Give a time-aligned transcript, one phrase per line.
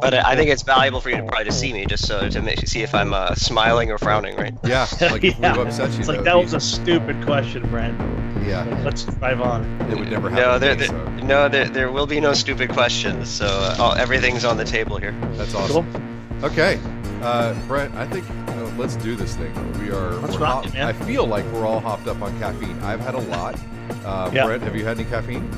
[0.00, 2.42] But I think it's valuable for you to probably to see me, just so to
[2.42, 4.54] make, see if I'm uh, smiling or frowning, right?
[4.64, 5.56] Yeah, like if yeah.
[5.56, 5.98] we've upset you.
[5.98, 7.98] It's like though, that was a stupid question, Brent.
[8.46, 9.64] Yeah, Let's drive on.
[9.90, 10.44] it would never happen.
[10.44, 13.28] No, there, me, there, so no, there, there will be no stupid questions.
[13.28, 15.12] So uh, all, everything's on the table here.
[15.32, 15.90] That's awesome.
[15.92, 16.02] Cool.
[16.38, 16.44] awesome.
[16.44, 16.80] Okay,
[17.22, 19.52] uh, Brent, I think you know, let's do this thing.
[19.80, 20.12] We are.
[20.12, 20.86] Let's rock hop- it, man.
[20.86, 22.78] I feel like we're all hopped up on caffeine.
[22.82, 23.58] I've had a lot.
[24.04, 24.44] Uh, Yeah.
[24.46, 25.50] Brent, have you had any caffeine?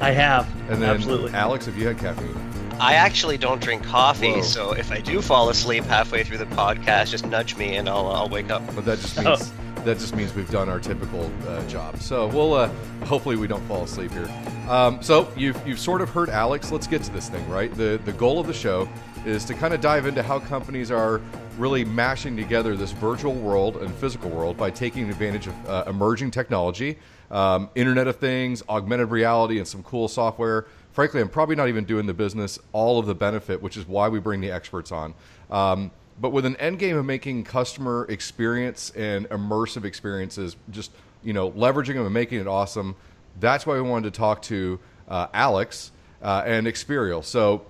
[0.00, 0.48] I have.
[0.70, 1.32] And then Absolutely.
[1.32, 2.34] Alex, have you had caffeine?
[2.80, 4.42] I actually don't drink coffee, Whoa.
[4.42, 8.08] so if I do fall asleep halfway through the podcast, just nudge me and I'll,
[8.08, 8.62] I'll wake up.
[8.74, 9.22] But that just Oh.
[9.22, 9.52] means
[9.84, 11.98] that just means we've done our typical uh, job.
[11.98, 12.68] So we'll uh,
[13.04, 14.28] hopefully we don't fall asleep here.
[14.68, 16.70] Um, so you've you've sort of heard Alex.
[16.72, 17.72] Let's get to this thing, right?
[17.74, 18.88] The the goal of the show
[19.26, 21.20] is to kind of dive into how companies are
[21.58, 26.30] really mashing together this virtual world and physical world by taking advantage of uh, emerging
[26.30, 26.98] technology,
[27.30, 30.66] um, Internet of Things, augmented reality, and some cool software.
[30.92, 34.08] Frankly, I'm probably not even doing the business all of the benefit, which is why
[34.08, 35.14] we bring the experts on.
[35.50, 41.32] Um, but with an end game of making customer experience and immersive experiences, just you
[41.32, 42.96] know, leveraging them and making it awesome.
[43.40, 47.24] That's why we wanted to talk to uh, Alex uh, and Xperiel.
[47.24, 47.64] So,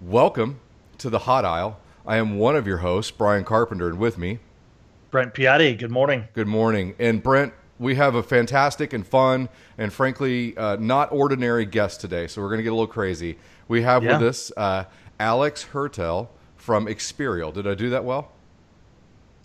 [0.00, 0.60] welcome
[0.98, 1.78] to the Hot Aisle.
[2.06, 4.38] I am one of your hosts, Brian Carpenter, and with me,
[5.10, 6.28] Brent Piatti, good morning.
[6.34, 6.94] good morning.
[6.98, 12.26] And Brent, we have a fantastic and fun and frankly uh, not ordinary guest today.
[12.28, 13.38] So we're going to get a little crazy.
[13.66, 14.18] We have Yeah.
[14.18, 14.84] with us uh,
[15.18, 17.52] Alex Hertel from Xperiel.
[17.52, 18.30] Did I do that well?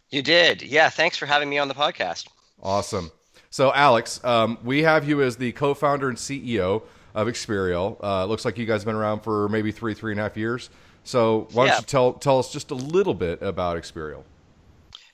[0.10, 0.62] You did.
[0.62, 2.28] Yeah, thanks for having me on the podcast.
[2.62, 3.12] Awesome.
[3.50, 6.84] So, Alex, um, we have you as the co-founder and CEO
[7.14, 7.98] of Xperiel.
[8.04, 10.36] Uh, looks like you guys have been around for maybe three, three and a half
[10.38, 10.70] years.
[11.06, 11.80] So, why don't Yeah.
[11.80, 14.24] you tell tell us just a little bit about Xperiel?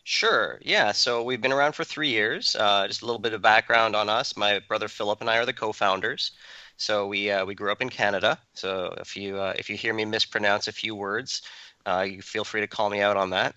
[0.03, 0.59] Sure.
[0.63, 0.91] Yeah.
[0.91, 2.55] So we've been around for three years.
[2.55, 4.35] Uh, just a little bit of background on us.
[4.35, 6.31] My brother Philip and I are the co-founders.
[6.77, 8.39] So we uh, we grew up in Canada.
[8.53, 11.41] So if you uh, if you hear me mispronounce a few words,
[11.85, 13.55] uh, you feel free to call me out on that.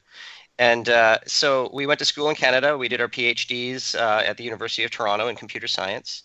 [0.58, 2.78] And uh, so we went to school in Canada.
[2.78, 6.24] We did our PhDs uh, at the University of Toronto in computer science.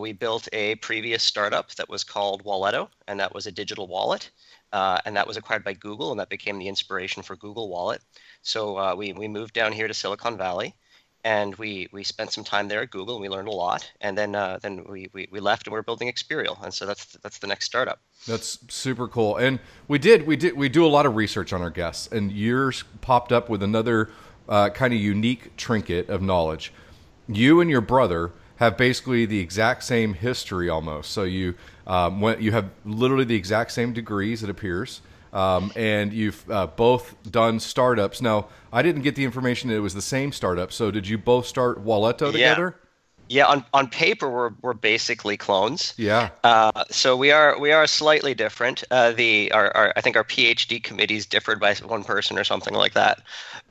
[0.00, 4.30] We built a previous startup that was called Walletto, and that was a digital wallet.
[4.74, 8.02] Uh, and that was acquired by Google, and that became the inspiration for Google Wallet.
[8.42, 10.74] So uh, we we moved down here to Silicon Valley,
[11.22, 13.88] and we we spent some time there at Google, and we learned a lot.
[14.00, 17.04] And then uh, then we, we we left, and we're building Xperiel, and so that's
[17.22, 18.00] that's the next startup.
[18.26, 19.36] That's super cool.
[19.36, 22.32] And we did we did we do a lot of research on our guests, and
[22.32, 24.10] yours popped up with another
[24.48, 26.72] uh, kind of unique trinket of knowledge.
[27.28, 31.10] You and your brother have basically the exact same history almost.
[31.10, 31.54] So you
[31.86, 35.00] um, went, you have literally the exact same degrees, it appears.
[35.32, 38.22] Um, and you've uh, both done startups.
[38.22, 40.70] Now, I didn't get the information that it was the same startup.
[40.70, 42.50] So, did you both start Walletto Yeah.
[42.50, 42.76] together?
[43.28, 45.94] Yeah, on, on paper we're we're basically clones.
[45.96, 46.28] Yeah.
[46.44, 48.84] Uh, so we are we are slightly different.
[48.90, 52.74] Uh, the our, our I think our PhD committees differed by one person or something
[52.74, 53.22] like that.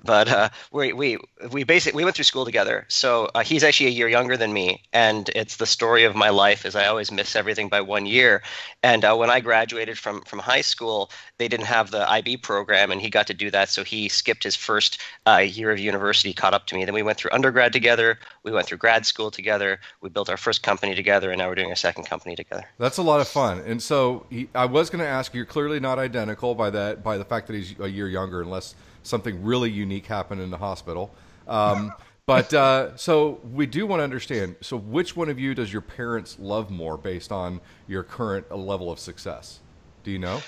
[0.03, 1.17] But uh, we we
[1.51, 2.85] we basically we went through school together.
[2.89, 6.29] So uh, he's actually a year younger than me, and it's the story of my
[6.29, 6.65] life.
[6.65, 8.43] Is I always miss everything by one year.
[8.81, 12.91] And uh, when I graduated from from high school, they didn't have the IB program,
[12.91, 13.69] and he got to do that.
[13.69, 16.83] So he skipped his first uh, year of university, caught up to me.
[16.83, 18.19] Then we went through undergrad together.
[18.43, 19.79] We went through grad school together.
[20.01, 22.65] We built our first company together, and now we're doing a second company together.
[22.77, 23.59] That's a lot of fun.
[23.65, 27.17] And so he, I was going to ask, you're clearly not identical by that by
[27.17, 31.13] the fact that he's a year younger, unless something really unique happened in the hospital.
[31.47, 31.93] Um,
[32.25, 34.55] but uh, so we do want to understand.
[34.61, 38.91] So which one of you does your parents love more based on your current level
[38.91, 39.59] of success?
[40.03, 40.41] Do you know?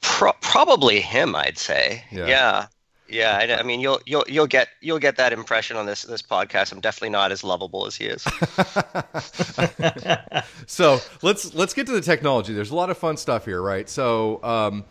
[0.00, 2.04] Pro- probably him, I'd say.
[2.10, 2.26] Yeah.
[2.26, 2.66] Yeah.
[3.06, 6.22] Yeah, I, I mean, you'll you'll you'll get you'll get that impression on this this
[6.22, 6.72] podcast.
[6.72, 8.22] I'm definitely not as lovable as he is.
[10.66, 12.54] so let's let's get to the technology.
[12.54, 13.90] There's a lot of fun stuff here, right?
[13.90, 14.86] So, um,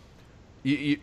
[0.61, 0.99] you, you,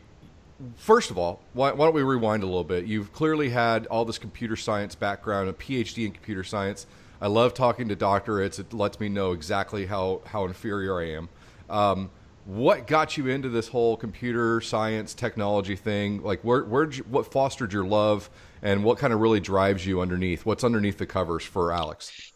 [0.76, 2.84] first of all, why, why don't we rewind a little bit?
[2.84, 6.86] You've clearly had all this computer science background, a PhD in computer science.
[7.20, 8.58] I love talking to doctorates.
[8.58, 11.28] It lets me know exactly how how inferior I am.
[11.68, 12.10] Um,
[12.46, 16.22] what got you into this whole computer science technology thing?
[16.22, 18.30] Like, where, where, what fostered your love,
[18.62, 20.46] and what kind of really drives you underneath?
[20.46, 22.29] What's underneath the covers for Alex?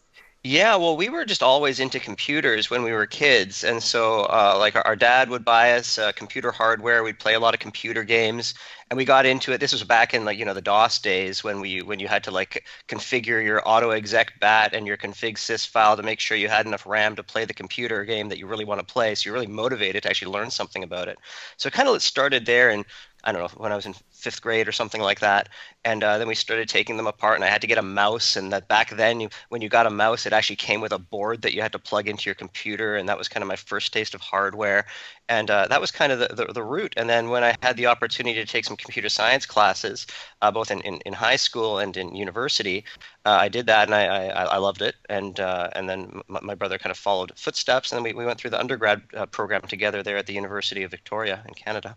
[0.47, 4.55] Yeah, well, we were just always into computers when we were kids, and so uh,
[4.59, 7.01] like our, our dad would buy us uh, computer hardware.
[7.03, 8.53] We'd play a lot of computer games,
[8.91, 9.59] and we got into it.
[9.59, 12.23] This was back in like you know the DOS days when we when you had
[12.25, 16.37] to like configure your auto exec bat and your config sys file to make sure
[16.37, 19.15] you had enough RAM to play the computer game that you really want to play.
[19.15, 21.17] So you're really motivated to actually learn something about it.
[21.57, 22.85] So it kind of started there, and
[23.25, 25.49] I don't know when I was in fifth grade or something like that.
[25.83, 28.35] And uh, then we started taking them apart, and I had to get a mouse.
[28.35, 30.99] And that back then, you, when you got a mouse, it actually came with a
[30.99, 33.55] board that you had to plug into your computer, and that was kind of my
[33.55, 34.85] first taste of hardware.
[35.27, 36.93] And uh, that was kind of the, the, the, root.
[36.97, 40.05] And then when I had the opportunity to take some computer science classes,
[40.41, 42.85] uh, both in, in, in, high school and in university,
[43.25, 44.95] uh, I did that, and I, I, I loved it.
[45.09, 48.25] And uh, and then my, my, brother kind of followed footsteps, and then we, we
[48.25, 51.95] went through the undergrad uh, program together there at the University of Victoria in Canada.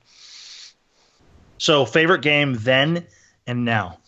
[1.58, 3.06] So, favorite game then
[3.46, 3.98] and now?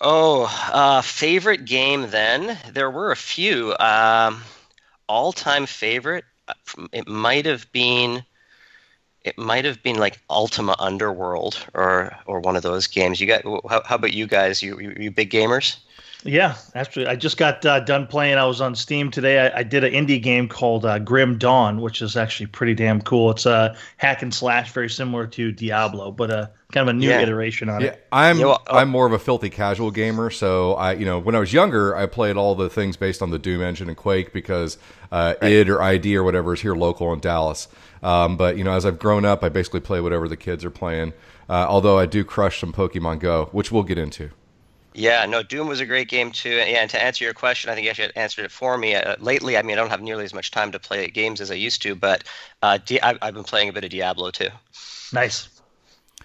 [0.00, 2.58] Oh, uh, favorite game then?
[2.72, 3.76] There were a few.
[3.78, 4.42] Um,
[5.08, 6.24] All time favorite?
[6.48, 6.54] Uh,
[6.92, 8.24] it might have been.
[9.24, 13.20] It might have been like Ultima Underworld or or one of those games.
[13.20, 14.62] You got how, how about you guys?
[14.62, 15.76] You, you you big gamers?
[16.24, 18.38] Yeah, actually, I just got uh, done playing.
[18.38, 19.38] I was on Steam today.
[19.38, 23.00] I, I did an indie game called uh, Grim Dawn, which is actually pretty damn
[23.00, 23.30] cool.
[23.30, 27.08] It's a hack and slash, very similar to Diablo, but uh, kind of a new
[27.08, 27.20] yeah.
[27.20, 28.06] iteration on yeah, it.
[28.10, 30.30] I'm yeah, well, uh, I'm more of a filthy casual gamer.
[30.30, 33.30] So I, you know, when I was younger, I played all the things based on
[33.30, 34.76] the Doom engine and Quake because
[35.12, 35.52] uh, right.
[35.52, 37.68] id or ID or whatever is here local in Dallas.
[38.02, 40.70] Um, but you know, as I've grown up, I basically play whatever the kids are
[40.70, 41.12] playing.
[41.48, 44.30] Uh, although I do crush some Pokemon Go, which we'll get into.
[44.94, 46.50] Yeah, no, Doom was a great game too.
[46.50, 48.94] Yeah, and to answer your question, I think you actually answered it for me.
[48.94, 51.50] Uh, lately, I mean, I don't have nearly as much time to play games as
[51.50, 52.24] I used to, but
[52.62, 54.48] uh, Di- I've, I've been playing a bit of Diablo too.
[55.12, 55.48] Nice.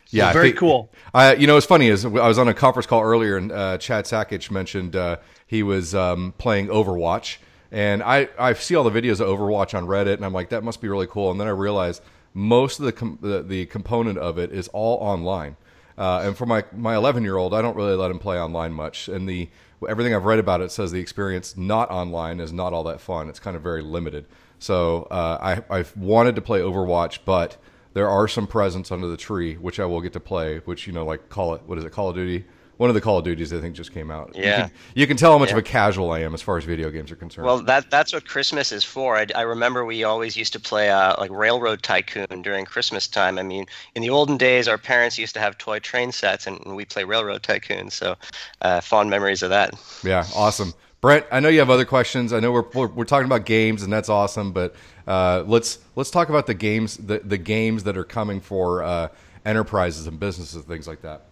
[0.09, 0.91] Yeah, very think, cool.
[1.13, 3.77] I, you know, it's funny is I was on a conference call earlier, and uh,
[3.79, 5.17] Chad Sakac mentioned uh,
[5.47, 7.37] he was um, playing Overwatch,
[7.71, 10.63] and I I see all the videos of Overwatch on Reddit, and I'm like, that
[10.63, 11.31] must be really cool.
[11.31, 12.01] And then I realized
[12.33, 15.57] most of the com- the, the component of it is all online.
[15.97, 18.73] Uh, and for my my 11 year old, I don't really let him play online
[18.73, 19.07] much.
[19.07, 19.49] And the
[19.87, 23.29] everything I've read about it says the experience not online is not all that fun.
[23.29, 24.25] It's kind of very limited.
[24.59, 25.37] So uh,
[25.69, 27.57] I I've wanted to play Overwatch, but
[27.93, 30.59] there are some presents under the tree which I will get to play.
[30.59, 32.45] Which you know, like call it what is it, Call of Duty
[32.77, 34.31] one of the Call of Duties I think just came out.
[34.35, 35.55] Yeah, you can, you can tell how much yeah.
[35.55, 37.45] of a casual I am as far as video games are concerned.
[37.45, 39.15] Well, that that's what Christmas is for.
[39.17, 43.37] I, I remember we always used to play uh, like Railroad Tycoon during Christmas time.
[43.37, 43.65] I mean,
[43.95, 47.03] in the olden days, our parents used to have toy train sets, and we play
[47.03, 47.89] Railroad Tycoon.
[47.89, 48.15] So,
[48.61, 49.73] uh, fond memories of that.
[50.03, 50.73] Yeah, awesome.
[51.03, 52.31] Brent, I know you have other questions.
[52.31, 54.53] I know we're, we're, we're talking about games, and that's awesome.
[54.53, 54.73] But
[55.05, 59.09] uh, let's let's talk about the games the, the games that are coming for uh,
[59.45, 61.25] enterprises and businesses, and things like that.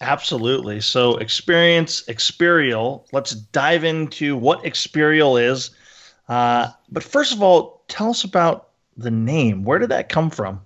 [0.00, 0.80] Absolutely.
[0.80, 3.04] So, experience, Xperiel.
[3.12, 5.70] Let's dive into what Xperiel is.
[6.28, 9.64] Uh, but first of all, tell us about the name.
[9.64, 10.60] Where did that come from?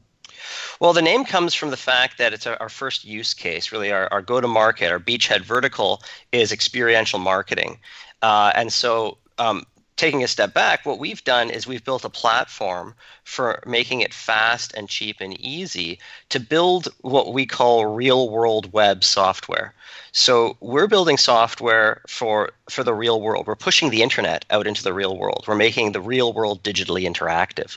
[0.80, 3.70] Well, the name comes from the fact that it's our first use case.
[3.70, 6.02] Really, our, our go to market, our beachhead vertical
[6.32, 7.78] is experiential marketing.
[8.22, 9.64] Uh, and so, um,
[10.00, 12.94] taking a step back, what we've done is we've built a platform
[13.24, 15.98] for making it fast and cheap and easy
[16.30, 19.74] to build what we call real world web software.
[20.12, 23.46] So we're building software for for the real world.
[23.46, 25.44] We're pushing the internet out into the real world.
[25.46, 27.76] We're making the real world digitally interactive.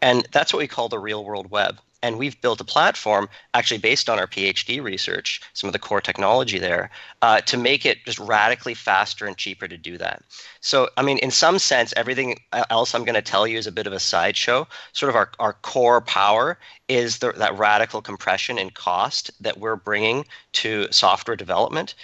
[0.00, 1.80] And that's what we call the real world web.
[2.02, 6.00] And we've built a platform actually based on our PhD research, some of the core
[6.00, 6.90] technology there,
[7.22, 10.22] uh, to make it just radically faster and cheaper to do that.
[10.60, 12.38] So, I mean, in some sense, everything
[12.70, 14.68] else I'm going to tell you is a bit of a sideshow.
[14.92, 16.58] Sort of our, our core power
[16.88, 21.94] is the, that radical compression in cost that we're bringing to software development.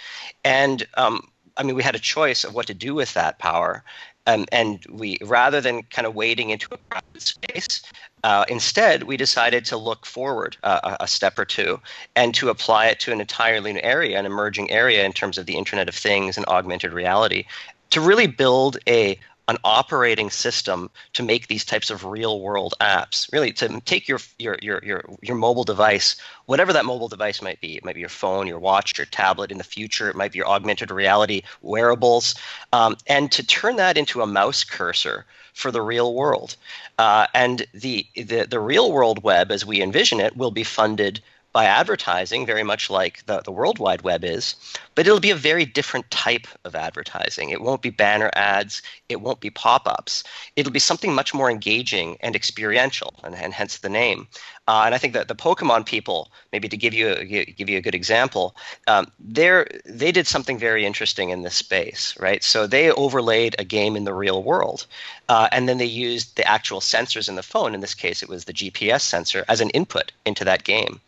[0.43, 3.83] And um, I mean, we had a choice of what to do with that power.
[4.25, 7.81] Um, and we, rather than kind of wading into a crowded space,
[8.23, 11.79] uh, instead, we decided to look forward uh, a step or two
[12.15, 15.45] and to apply it to an entirely new area, an emerging area in terms of
[15.45, 17.45] the Internet of Things and augmented reality,
[17.89, 23.29] to really build a an operating system to make these types of real world apps.
[23.33, 26.15] Really to take your, your your your your mobile device
[26.45, 29.51] whatever that mobile device might be it might be your phone your watch your tablet
[29.51, 32.35] in the future it might be your augmented reality wearables
[32.71, 36.55] um, and to turn that into a mouse cursor for the real world.
[36.97, 41.21] Uh, and the, the, the real world web, as we envision it, will be funded
[41.53, 44.55] by advertising, very much like the, the World Wide Web is,
[44.95, 47.51] but it'll be a very different type of advertising.
[47.51, 50.23] It won't be banner ads, it won't be pop ups.
[50.55, 54.27] It'll be something much more engaging and experiential, and, and hence the name.
[54.65, 57.77] Uh, and I think that the Pokemon people, maybe to give you a, give you
[57.77, 58.55] a good example,
[58.87, 62.41] um, they they did something very interesting in this space, right?
[62.41, 64.87] So they overlaid a game in the real world,
[65.27, 67.73] uh, and then they used the actual sensors in the phone.
[67.73, 71.01] In this case, it was the GPS sensor as an input into that game,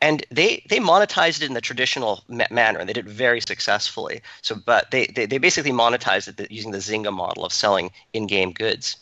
[0.00, 4.22] and they they monetized it in the traditional ma- manner, and they did very successfully.
[4.40, 8.52] So, but they they, they basically monetized it using the Zynga model of selling in-game
[8.52, 8.96] goods,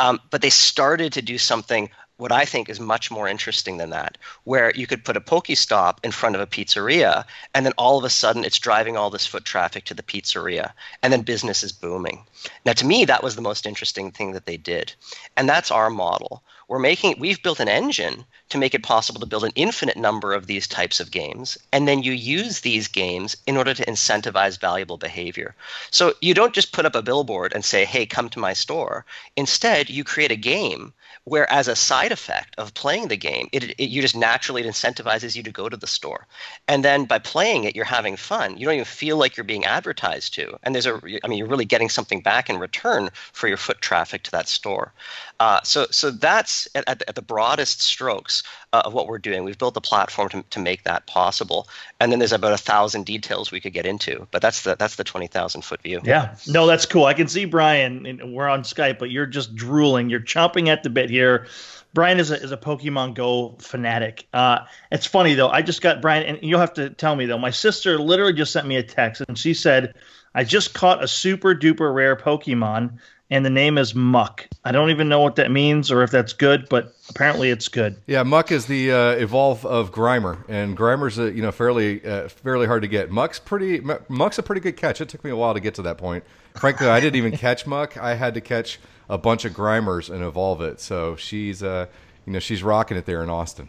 [0.00, 1.88] um, but they started to do something
[2.22, 5.98] what I think is much more interesting than that, where you could put a Pokestop
[6.04, 9.26] in front of a pizzeria, and then all of a sudden it's driving all this
[9.26, 12.24] foot traffic to the pizzeria, and then business is booming.
[12.64, 14.94] Now, to me, that was the most interesting thing that they did,
[15.36, 16.44] and that's our model.
[16.68, 20.32] We're making we've built an engine to make it possible to build an infinite number
[20.32, 24.60] of these types of games, and then you use these games in order to incentivize
[24.60, 25.54] valuable behavior.
[25.90, 29.04] So you don't just put up a billboard and say, "Hey, come to my store."
[29.36, 30.92] Instead, you create a game
[31.24, 34.66] where as a side effect of playing the game it, it, you just naturally it
[34.66, 36.26] incentivizes you to go to the store
[36.66, 39.64] and then by playing it you're having fun you don't even feel like you're being
[39.64, 43.46] advertised to and there's a i mean you're really getting something back in return for
[43.46, 44.92] your foot traffic to that store
[45.40, 48.42] uh, so so that's at, at, at the broadest strokes
[48.72, 51.68] uh, of what we're doing we've built the platform to, to make that possible
[52.00, 54.96] and then there's about a thousand details we could get into but that's the that's
[54.96, 58.98] the 20000 foot view yeah no that's cool i can see brian we're on skype
[58.98, 61.46] but you're just drooling you're chomping at the bit here.
[61.94, 64.26] Brian is a, is a Pokemon Go fanatic.
[64.32, 65.48] Uh, it's funny though.
[65.48, 67.38] I just got Brian, and you'll have to tell me though.
[67.38, 69.94] My sister literally just sent me a text, and she said,
[70.34, 72.98] "I just caught a super duper rare Pokemon,
[73.32, 74.46] and the name is Muk.
[74.64, 77.96] I don't even know what that means or if that's good, but apparently it's good."
[78.06, 82.28] Yeah, Muk is the uh, evolve of Grimer, and Grimer's a, you know fairly uh,
[82.28, 83.10] fairly hard to get.
[83.10, 85.00] Muk's pretty Muk's a pretty good catch.
[85.00, 86.24] It took me a while to get to that point.
[86.56, 87.96] Frankly, I didn't even catch Muk.
[87.96, 90.78] I had to catch a bunch of Grimers and evolve it.
[90.78, 91.86] So she's uh,
[92.26, 93.68] you know, she's rocking it there in Austin.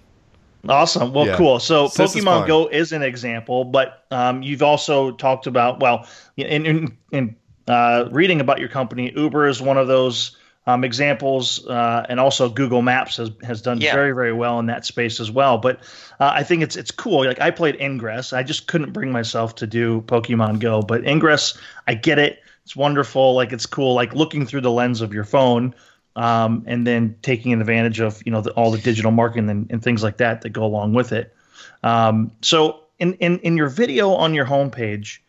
[0.67, 1.11] Awesome.
[1.13, 1.35] Well, yeah.
[1.35, 1.59] cool.
[1.59, 6.97] So Pokemon Go is an example, but um, you've also talked about well, in in,
[7.11, 7.35] in
[7.67, 12.49] uh, reading about your company, Uber is one of those um, examples, uh, and also
[12.49, 13.93] Google Maps has has done yeah.
[13.93, 15.57] very very well in that space as well.
[15.57, 15.79] But
[16.19, 17.25] uh, I think it's it's cool.
[17.25, 21.57] Like I played Ingress, I just couldn't bring myself to do Pokemon Go, but Ingress,
[21.87, 22.39] I get it.
[22.63, 23.35] It's wonderful.
[23.35, 23.93] Like it's cool.
[23.93, 25.75] Like looking through the lens of your phone,
[26.15, 29.83] um, and then taking advantage of you know the, all the digital marketing and, and,
[29.83, 31.35] things like that that go along with it.
[31.83, 35.19] Um, so in, in in your video on your homepage,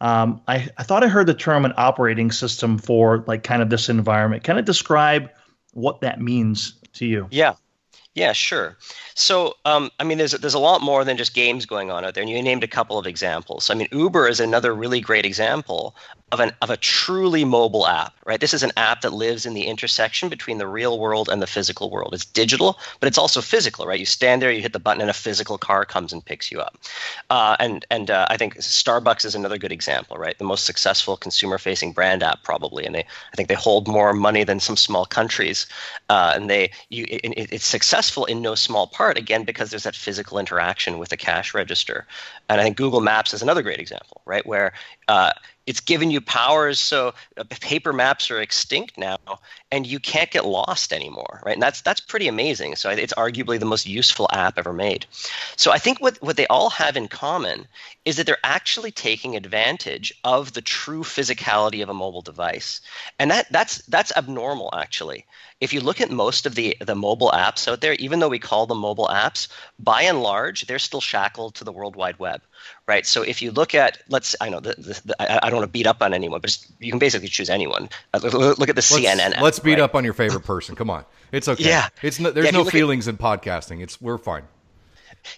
[0.00, 3.70] um, I I thought I heard the term an operating system for like kind of
[3.70, 4.44] this environment.
[4.44, 5.30] Kind of describe
[5.72, 7.28] what that means to you.
[7.30, 7.54] Yeah.
[8.14, 8.78] Yeah, sure.
[9.14, 12.14] So, um, I mean, there's there's a lot more than just games going on out
[12.14, 13.68] there, and you named a couple of examples.
[13.68, 15.94] I mean, Uber is another really great example
[16.32, 18.40] of an of a truly mobile app, right?
[18.40, 21.46] This is an app that lives in the intersection between the real world and the
[21.46, 22.12] physical world.
[22.14, 24.00] It's digital, but it's also physical, right?
[24.00, 26.60] You stand there, you hit the button, and a physical car comes and picks you
[26.60, 26.78] up.
[27.30, 30.36] Uh, and and uh, I think Starbucks is another good example, right?
[30.36, 34.42] The most successful consumer-facing brand app probably, and they I think they hold more money
[34.42, 35.68] than some small countries,
[36.08, 39.94] uh, and they you it, it's successful in no small part again because there's that
[39.94, 42.04] physical interaction with the cash register.
[42.48, 44.44] And I think Google Maps is another great example, right?
[44.44, 44.72] Where
[45.06, 45.32] uh,
[45.66, 49.18] it's given you powers so uh, paper maps are extinct now
[49.70, 51.54] and you can't get lost anymore right?
[51.54, 52.76] And that's that's pretty amazing.
[52.76, 55.06] So it's arguably the most useful app ever made.
[55.56, 57.66] So i think what, what they all have in common
[58.04, 62.80] is that they're actually taking advantage of the true physicality of a mobile device.
[63.18, 65.24] And that that's that's abnormal actually
[65.60, 68.38] if you look at most of the the mobile apps out there even though we
[68.38, 69.48] call them mobile apps
[69.78, 72.42] by and large they're still shackled to the world wide web
[72.86, 73.06] right?
[73.06, 75.72] So if you look at, let's, I know, the, the, the, I, don't want to
[75.72, 77.88] beat up on anyone, but you can basically choose anyone.
[78.14, 79.34] Uh, look, at the let's, CNN.
[79.34, 79.80] App, let's beat right?
[79.80, 80.76] up on your favorite person.
[80.76, 81.64] Come on, it's okay.
[81.64, 83.82] Yeah, it's no, there's yeah, no feelings at, in podcasting.
[83.82, 84.44] It's we're fine.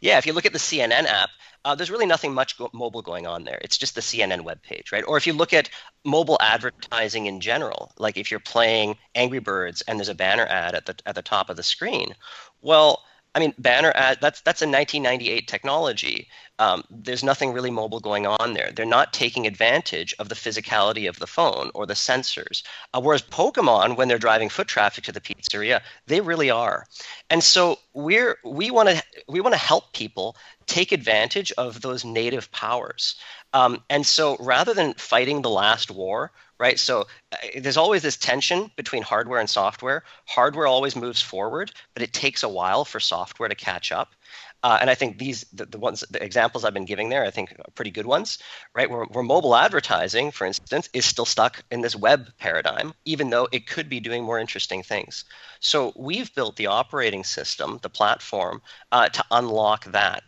[0.01, 1.31] Yeah, if you look at the CNN app,
[1.69, 3.59] uh, there's really nothing much go- mobile going on there.
[3.61, 5.05] It's just the CNN webpage, right?
[5.07, 5.69] Or if you look at
[6.03, 10.75] mobile advertising in general, like if you're playing Angry Birds and there's a banner ad
[10.75, 12.15] at the at the top of the screen,
[12.63, 13.03] well,
[13.35, 16.29] I mean, banner ad that's that's a 1998 technology.
[16.59, 18.71] Um, there's nothing really mobile going on there.
[18.73, 22.63] They're not taking advantage of the physicality of the phone or the sensors.
[22.93, 26.87] Uh, whereas Pokemon, when they're driving foot traffic to the pizzeria, they really are.
[27.31, 30.37] And so we're we want to we want to help people
[30.67, 33.15] take advantage of those native powers.
[33.53, 36.79] Um, and so rather than fighting the last war, right?
[36.79, 40.03] So uh, there's always this tension between hardware and software.
[40.27, 44.15] Hardware always moves forward, but it takes a while for software to catch up.
[44.63, 47.31] Uh, and I think these the, the, ones the examples I've been giving there I
[47.31, 48.39] think are pretty good ones,
[48.75, 48.91] right?
[48.91, 53.49] Where, where mobile advertising, for instance, is still stuck in this web paradigm, even though
[53.53, 55.25] it could be doing more interesting things.
[55.61, 58.61] So we've built the operating system, the platform,
[58.91, 60.23] uh, to unlock that.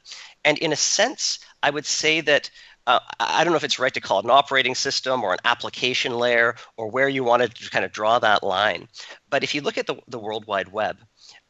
[0.45, 2.51] And in a sense, I would say that
[2.87, 5.39] uh, I don't know if it's right to call it an operating system or an
[5.45, 8.89] application layer or where you want to kind of draw that line.
[9.29, 10.99] But if you look at the, the World Wide Web,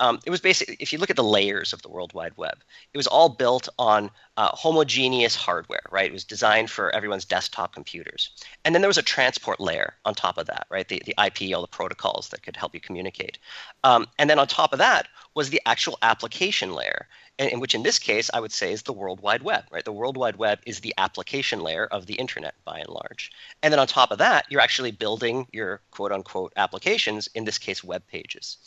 [0.00, 2.58] um, it was basically, if you look at the layers of the World Wide Web,
[2.92, 6.06] it was all built on uh, homogeneous hardware, right?
[6.06, 8.30] It was designed for everyone's desktop computers.
[8.64, 10.88] And then there was a transport layer on top of that, right?
[10.88, 13.38] The, the IP, all the protocols that could help you communicate.
[13.84, 17.06] Um, and then on top of that was the actual application layer
[17.48, 19.84] in which in this case I would say is the World Wide Web, right?
[19.84, 23.32] The World Wide Web is the application layer of the internet by and large.
[23.62, 27.56] And then on top of that, you're actually building your quote unquote applications, in this
[27.56, 28.58] case, web pages.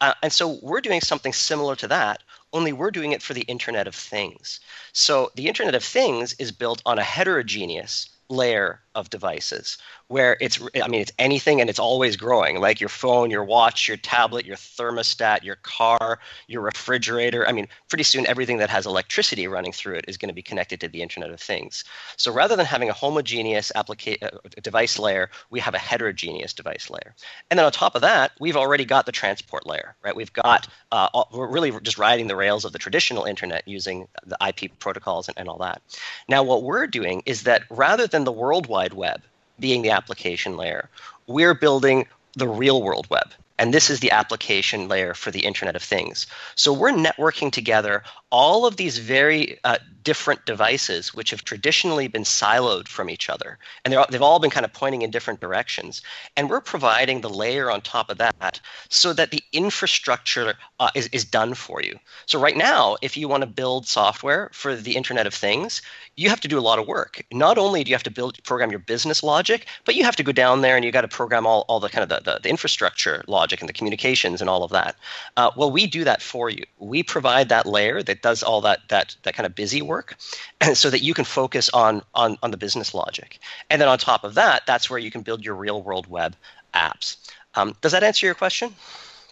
[0.00, 2.22] Uh, and so we're doing something similar to that,
[2.52, 4.60] only we're doing it for the Internet of Things.
[4.92, 9.78] So the Internet of Things is built on a heterogeneous layer of devices
[10.08, 13.86] where it's i mean it's anything and it's always growing like your phone your watch
[13.86, 16.18] your tablet your thermostat your car
[16.48, 17.46] your refrigerator.
[17.46, 20.42] I mean pretty soon everything that has electricity running through it is going to be
[20.42, 21.84] connected to the internet of things.
[22.16, 26.90] So rather than having a homogeneous applica- uh, device layer we have a heterogeneous device
[26.90, 27.14] layer.
[27.50, 30.16] And then on top of that we've already got the transport layer right?
[30.16, 34.08] We've got uh, all, we're really just riding the rails of the traditional internet using
[34.26, 35.82] the ip protocols and, and all that.
[36.28, 39.22] Now what we're doing is that rather than the world wide web
[39.58, 40.88] being the application layer.
[41.26, 42.06] We're building
[42.36, 43.28] the real world web.
[43.60, 46.26] And this is the application layer for the Internet of Things.
[46.54, 52.22] So we're networking together all of these very uh, different devices, which have traditionally been
[52.22, 53.58] siloed from each other.
[53.84, 56.00] And they've all been kind of pointing in different directions.
[56.38, 61.08] And we're providing the layer on top of that so that the infrastructure uh, is,
[61.08, 61.98] is done for you.
[62.24, 65.82] So, right now, if you want to build software for the Internet of Things,
[66.20, 67.24] you have to do a lot of work.
[67.32, 70.22] Not only do you have to build program your business logic, but you have to
[70.22, 72.40] go down there and you got to program all, all the kind of the, the,
[72.42, 74.94] the, infrastructure logic and the communications and all of that.
[75.36, 76.64] Uh, well, we do that for you.
[76.78, 80.16] We provide that layer that does all that that that kind of busy work,
[80.74, 83.38] so that you can focus on on on the business logic.
[83.68, 86.36] And then on top of that, that's where you can build your real world web
[86.74, 87.16] apps.
[87.54, 88.74] Um, does that answer your question?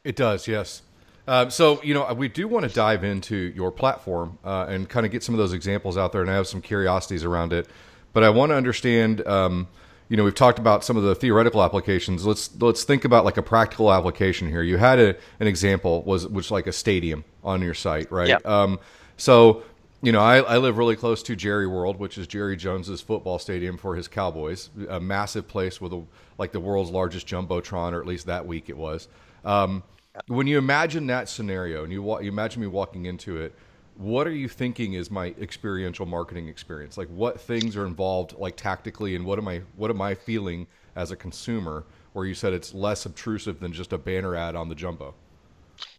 [0.02, 0.48] It does.
[0.48, 0.82] Yes.
[1.26, 5.04] Uh, so, you know, we do want to dive into your platform uh, and kind
[5.04, 7.68] of get some of those examples out there, and I have some curiosities around it.
[8.14, 9.26] But I want to understand.
[9.26, 9.68] Um,
[10.08, 12.26] you know, we've talked about some of the theoretical applications.
[12.26, 14.62] Let's let's think about like a practical application here.
[14.62, 18.28] You had a, an example was which like a stadium on your site, right?
[18.28, 18.38] Yeah.
[18.44, 18.80] Um,
[19.16, 19.62] so
[20.00, 23.40] you know, I, I, live really close to Jerry World, which is Jerry Jones's football
[23.40, 24.70] stadium for his Cowboys.
[24.88, 26.04] A massive place with a,
[26.38, 29.08] like the world's largest jumbotron, or at least that week it was.
[29.44, 29.82] Um,
[30.28, 33.54] when you imagine that scenario and you, wa- you imagine me walking into it,
[33.98, 36.96] what are you thinking is my experiential marketing experience?
[36.96, 40.68] Like what things are involved like tactically and what am I what am I feeling
[40.94, 44.68] as a consumer where you said it's less obtrusive than just a banner ad on
[44.68, 45.14] the jumbo?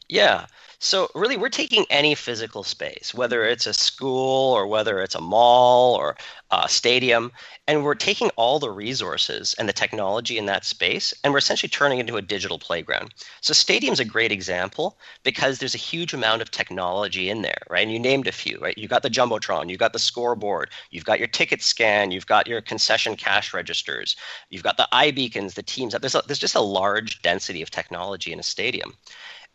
[0.09, 0.47] Yeah.
[0.81, 5.21] So really, we're taking any physical space, whether it's a school or whether it's a
[5.21, 6.15] mall or
[6.51, 7.33] a stadium,
[7.67, 11.69] and we're taking all the resources and the technology in that space, and we're essentially
[11.69, 13.13] turning it into a digital playground.
[13.41, 17.83] So stadium's a great example because there's a huge amount of technology in there, right?
[17.83, 18.77] And you named a few, right?
[18.77, 22.47] You got the jumbotron, you got the scoreboard, you've got your ticket scan, you've got
[22.47, 24.15] your concession cash registers,
[24.49, 25.93] you've got the iBeacons, the teams.
[25.93, 28.93] There's a, there's just a large density of technology in a stadium.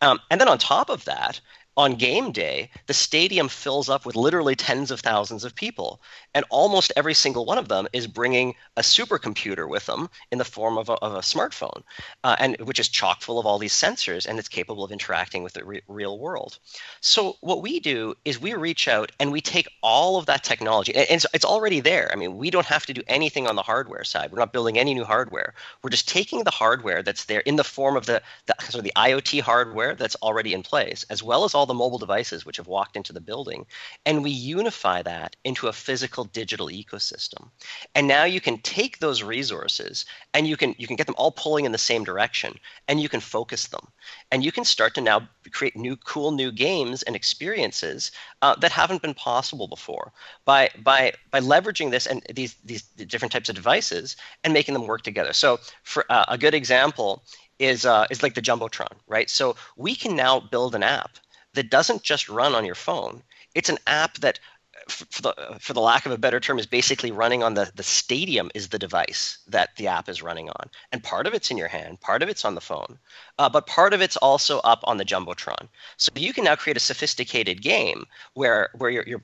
[0.01, 1.39] Um, and then on top of that,
[1.77, 6.01] on game day, the stadium fills up with literally tens of thousands of people.
[6.35, 10.45] And almost every single one of them is bringing a supercomputer with them in the
[10.45, 11.81] form of a, of a smartphone,
[12.23, 15.41] uh, and which is chock full of all these sensors and it's capable of interacting
[15.41, 16.59] with the re- real world.
[17.01, 20.93] So what we do is we reach out and we take all of that technology,
[20.93, 22.09] and it's, already there.
[22.11, 24.31] I mean, we don't have to do anything on the hardware side.
[24.31, 25.53] We're not building any new hardware.
[25.81, 28.83] We're just taking the hardware that's there in the form of the, the sort of
[28.83, 32.57] the IoT hardware that's already in place, as well as all the mobile devices which
[32.57, 33.65] have walked into the building,
[34.05, 37.49] and we unify that into a physical digital ecosystem.
[37.93, 41.31] And now you can take those resources and you can you can get them all
[41.31, 42.57] pulling in the same direction,
[42.87, 43.87] and you can focus them,
[44.31, 48.11] and you can start to now create new cool new games and experiences
[48.41, 50.11] uh, that haven't been possible before
[50.45, 54.87] by by by leveraging this and these these different types of devices and making them
[54.87, 55.33] work together.
[55.33, 57.23] So for uh, a good example
[57.59, 59.29] is uh, is like the jumbotron, right?
[59.29, 61.17] So we can now build an app
[61.55, 63.23] that doesn't just run on your phone.
[63.55, 64.39] It's an app that,
[64.87, 67.83] for the, for the lack of a better term, is basically running on the, the
[67.83, 70.69] stadium is the device that the app is running on.
[70.91, 72.97] And part of it's in your hand, part of it's on the phone,
[73.39, 75.67] uh, but part of it's also up on the Jumbotron.
[75.97, 79.23] So you can now create a sophisticated game where, where you're, you're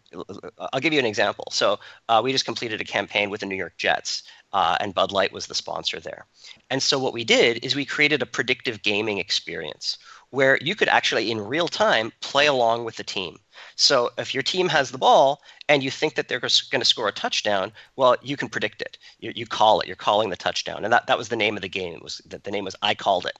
[0.73, 1.45] I'll give you an example.
[1.51, 4.23] So uh, we just completed a campaign with the New York Jets.
[4.53, 6.25] Uh, and Bud Light was the sponsor there.
[6.69, 9.97] And so what we did is we created a predictive gaming experience
[10.31, 13.37] where you could actually in real time play along with the team.
[13.81, 17.07] So if your team has the ball and you think that they're going to score
[17.07, 18.97] a touchdown, well, you can predict it.
[19.19, 19.87] You, you call it.
[19.87, 21.93] You're calling the touchdown, and that, that was the name of the game.
[21.93, 23.39] It was that the name was I called it.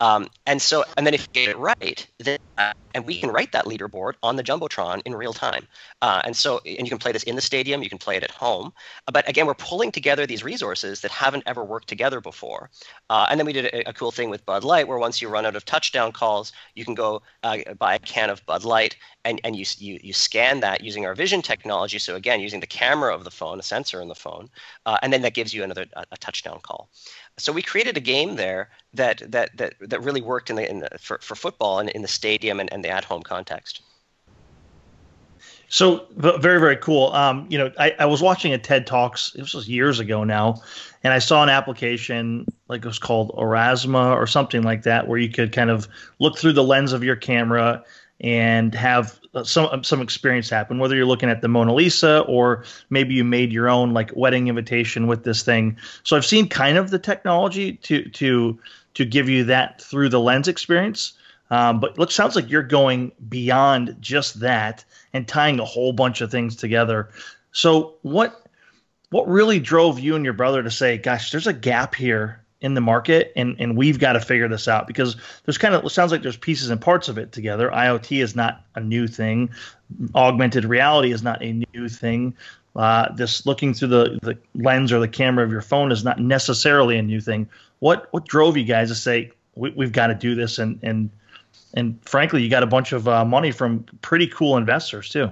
[0.00, 3.30] Um, and so, and then if you get it right, then uh, and we can
[3.30, 5.66] write that leaderboard on the jumbotron in real time.
[6.00, 7.82] Uh, and so, and you can play this in the stadium.
[7.82, 8.72] You can play it at home.
[9.12, 12.70] But again, we're pulling together these resources that haven't ever worked together before.
[13.10, 15.28] Uh, and then we did a, a, cool thing with Bud Light, where once you
[15.28, 18.96] run out of touchdown calls, you can go uh, buy a can of Bud Light,
[19.24, 21.98] and and you you you scan that using our vision technology.
[21.98, 24.48] So again, using the camera of the phone, a sensor in the phone,
[24.86, 26.88] uh, and then that gives you another a, a touchdown call.
[27.38, 30.80] So we created a game there that that that, that really worked in the, in
[30.80, 33.82] the for, for football and in the stadium and, and the at home context.
[35.68, 37.12] So very very cool.
[37.12, 39.34] Um, you know, I, I was watching a TED Talks.
[39.34, 40.62] It was years ago now,
[41.02, 45.18] and I saw an application like it was called Aurasma or something like that, where
[45.18, 45.88] you could kind of
[46.20, 47.82] look through the lens of your camera
[48.20, 50.78] and have some some experience happen.
[50.78, 54.48] Whether you're looking at the Mona Lisa or maybe you made your own like wedding
[54.48, 55.76] invitation with this thing.
[56.04, 58.58] So I've seen kind of the technology to to
[58.94, 61.14] to give you that through the lens experience.
[61.50, 66.20] Um, but it sounds like you're going beyond just that and tying a whole bunch
[66.20, 67.10] of things together.
[67.52, 68.40] So what
[69.10, 72.72] what really drove you and your brother to say, "Gosh, there's a gap here in
[72.72, 75.90] the market and and we've got to figure this out because there's kind of it
[75.90, 77.68] sounds like there's pieces and parts of it together.
[77.68, 79.50] Iot is not a new thing.
[80.14, 82.34] Augmented reality is not a new thing.
[82.74, 86.18] Uh, this looking through the, the lens or the camera of your phone is not
[86.18, 87.46] necessarily a new thing.
[87.80, 91.10] What what drove you guys to say we, have got to do this and and
[91.74, 95.30] and frankly you got a bunch of uh, money from pretty cool investors too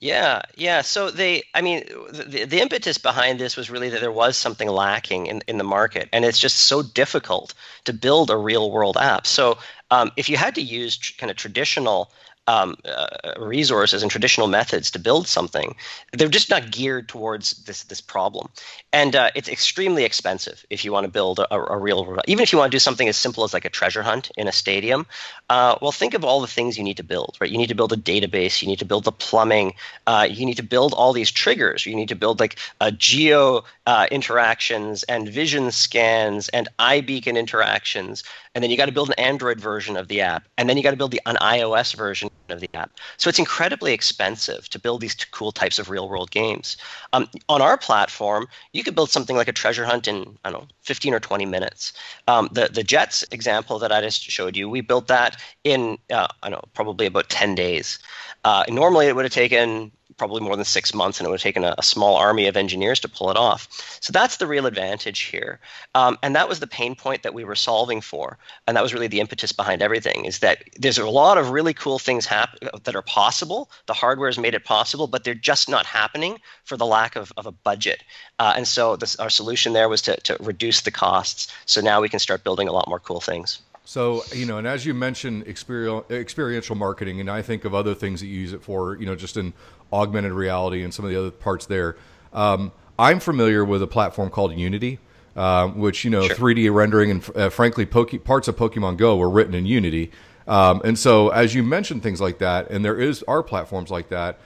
[0.00, 0.82] yeah, yeah.
[0.82, 4.68] So they, I mean, the, the impetus behind this was really that there was something
[4.68, 7.54] lacking in, in the market, and it's just so difficult
[7.84, 9.26] to build a real world app.
[9.26, 9.56] So
[9.90, 12.10] um, if you had to use tr- kind of traditional
[12.46, 13.06] um, uh,
[13.38, 15.74] resources and traditional methods to build something,
[16.12, 18.48] they're just not geared towards this this problem,
[18.92, 22.18] and uh, it's extremely expensive if you want to build a, a, real.
[22.26, 24.46] Even if you want to do something as simple as like a treasure hunt in
[24.46, 25.06] a stadium,
[25.48, 27.36] uh, well, think of all the things you need to build.
[27.40, 29.74] Right, you need to build a database, you need to build the plumbing,
[30.06, 33.64] uh, you need to build all these triggers, you need to build like a geo
[33.86, 38.22] uh, interactions and vision scans and iBeacon interactions,
[38.54, 40.82] and then you got to build an Android version of the app, and then you
[40.82, 42.90] got to build the an iOS version of the app.
[43.16, 46.76] So it's incredibly expensive to build these cool types of real world games.
[47.12, 50.62] Um, on our platform, you could build something like a treasure hunt in I don't
[50.62, 51.92] know 15 or 20 minutes.
[52.28, 56.28] Um, the the Jets example that I just showed you, we built that in uh,
[56.42, 57.98] I don't know probably about 10 days.
[58.44, 61.42] Uh, normally, it would have taken probably more than six months, and it would have
[61.42, 63.68] taken a, a, small army of engineers to pull it off.
[64.00, 65.60] So that's the real advantage here,
[65.94, 68.94] um, and that was the pain point that we were solving for, and that was
[68.94, 70.24] really the impetus behind everything.
[70.24, 73.70] Is that there's a lot of really cool things happen that are possible.
[73.86, 77.32] The hardware has made it possible, but they're just not happening for the lack of,
[77.36, 78.02] of a budget.
[78.38, 81.52] Uh, and so this, our solution there was to, to reduce the costs.
[81.66, 83.60] So now we can start building a lot more cool things.
[83.86, 88.20] So, you know, and as you mentioned experiential marketing, and I think of other things
[88.20, 89.52] that you use it for, you know, just in
[89.94, 91.96] augmented reality and some of the other parts there.
[92.32, 94.98] Um, I'm familiar with a platform called Unity,
[95.36, 96.36] uh, which, you know, sure.
[96.36, 100.10] 3D rendering and uh, frankly, Poke- parts of Pokemon Go were written in Unity.
[100.46, 104.08] Um, and so, as you mentioned things like that, and there is are platforms like
[104.10, 104.38] that,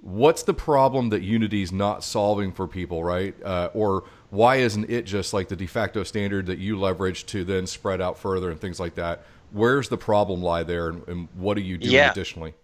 [0.00, 3.34] what's the problem that Unity's not solving for people, right?
[3.42, 7.44] Uh, or why isn't it just like the de facto standard that you leverage to
[7.44, 9.24] then spread out further and things like that?
[9.52, 12.12] Where's the problem lie there, and, and what are you doing yeah.
[12.12, 12.54] additionally?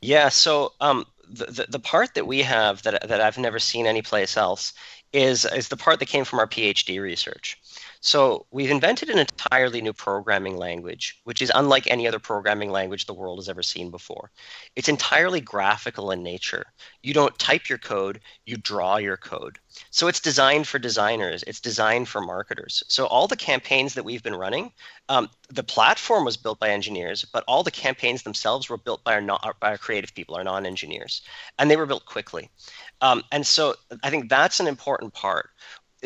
[0.00, 4.36] Yeah, so um, the, the, part that we have that that I've never seen anyplace
[4.36, 4.72] else
[5.12, 7.58] is is the part that came from our PhD research.
[8.06, 13.04] So we've invented an entirely new programming language, which is unlike any other programming language
[13.04, 14.30] the world has ever seen before.
[14.76, 16.66] It's entirely graphical in nature.
[17.02, 19.58] You don't type your code, you draw your code.
[19.90, 22.84] So it's designed for designers, it's designed for marketers.
[22.86, 24.70] So all the campaigns that we've been running,
[25.08, 29.14] um, the platform was built by engineers, but all the campaigns themselves were built by
[29.14, 31.22] our, non, by our creative people, our non engineers,
[31.58, 32.50] and they were built quickly.
[33.00, 35.50] Um, and so I think that's an important part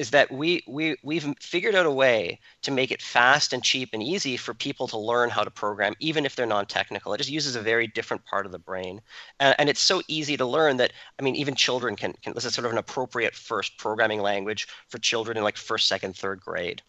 [0.00, 3.90] is that we, we, we've figured out a way to make it fast and cheap
[3.92, 7.12] and easy for people to learn how to program, even if they're non technical.
[7.12, 9.02] It just uses a very different part of the brain.
[9.40, 12.46] And, and, it's so easy to learn that, I mean, even children can, can, this
[12.46, 16.40] is sort of an appropriate first programming language for children in like first, second, third
[16.40, 16.80] grade.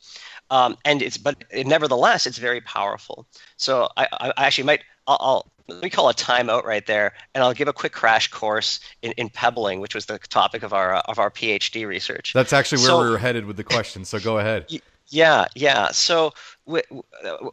[0.49, 3.27] Um, and it's, but it, nevertheless, it's very powerful.
[3.57, 7.43] So I, I actually might, I'll, I'll let me call a timeout right there, and
[7.43, 10.95] I'll give a quick crash course in, in pebbling, which was the topic of our
[10.95, 12.33] uh, of our PhD research.
[12.33, 14.05] That's actually where so, we were headed with the question.
[14.05, 14.65] So go ahead.
[15.11, 15.89] Yeah, yeah.
[15.91, 16.33] So
[16.65, 16.81] we,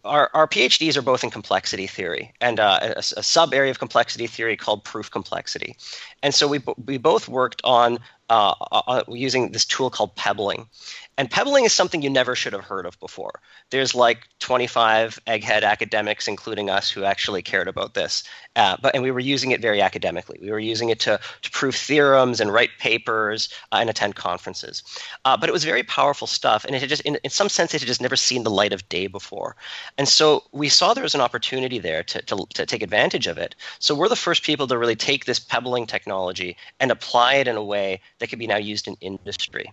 [0.04, 3.80] our, our PhDs are both in complexity theory and uh, a, a, sub area of
[3.80, 5.76] complexity theory called proof complexity.
[6.22, 7.98] And so we, we both worked on
[8.30, 10.68] uh, uh, using this tool called pebbling.
[11.18, 13.40] And pebbling is something you never should have heard of before.
[13.70, 18.22] There's like 25 egghead academics, including us, who actually cared about this.
[18.54, 20.38] Uh, but and we were using it very academically.
[20.40, 24.84] We were using it to, to prove theorems and write papers uh, and attend conferences.
[25.24, 27.74] Uh, but it was very powerful stuff, and it had just, in, in some sense,
[27.74, 29.56] it had just never seen the light of day before.
[29.98, 33.38] And so we saw there was an opportunity there to, to, to take advantage of
[33.38, 33.56] it.
[33.80, 37.56] So we're the first people to really take this pebbling technology and apply it in
[37.56, 39.72] a way that could be now used in industry.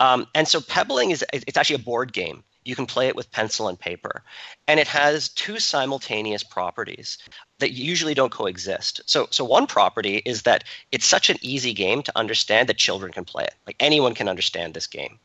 [0.00, 2.42] Um, and so pebbling is it's actually a board game.
[2.64, 4.22] You can play it with pencil and paper.
[4.66, 7.18] And it has two simultaneous properties
[7.58, 9.02] that usually don't coexist.
[9.04, 13.12] So, so one property is that it's such an easy game to understand that children
[13.12, 13.54] can play it.
[13.66, 15.18] Like anyone can understand this game.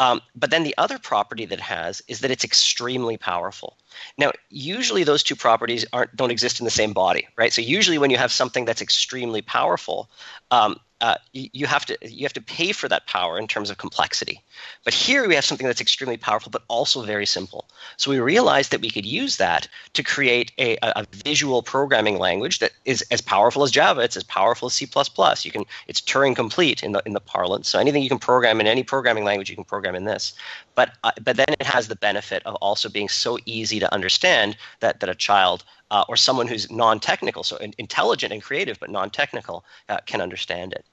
[0.00, 3.78] Um, but then the other property that it has is that it's extremely powerful.
[4.18, 7.52] Now, usually those two properties aren't don't exist in the same body, right?
[7.52, 10.10] So usually when you have something that's extremely powerful,
[10.50, 13.78] um, uh, you, have to you have to pay for that power in terms of
[13.78, 14.40] complexity.
[14.84, 17.68] But here we have something that's extremely powerful, but also very simple.
[17.96, 22.60] So we realized that we could use that to create a, a visual programming language
[22.60, 24.00] that is as powerful as Java.
[24.00, 24.86] It's as powerful as C++.
[24.86, 27.68] You can it's Turing complete in the in the parlance.
[27.68, 30.32] So anything you can program in any programming language, you can program in this.
[30.74, 34.56] But uh, but then it has the benefit of also being so easy to understand
[34.80, 39.64] that that a child uh, or someone who's non-technical, so intelligent and creative but non-technical,
[39.88, 40.84] uh, can understand it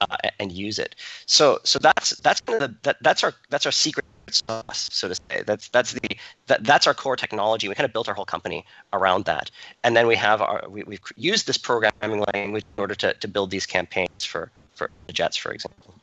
[0.00, 0.96] uh, and use it.
[1.26, 5.08] So so that's that's kind of the, that, that's our that's our secret sauce, so
[5.08, 5.42] to say.
[5.46, 7.68] That's that's the that, that's our core technology.
[7.68, 9.50] We kind of built our whole company around that,
[9.84, 13.28] and then we have our we, we've used this programming language in order to, to
[13.28, 15.94] build these campaigns for for the Jets, for example.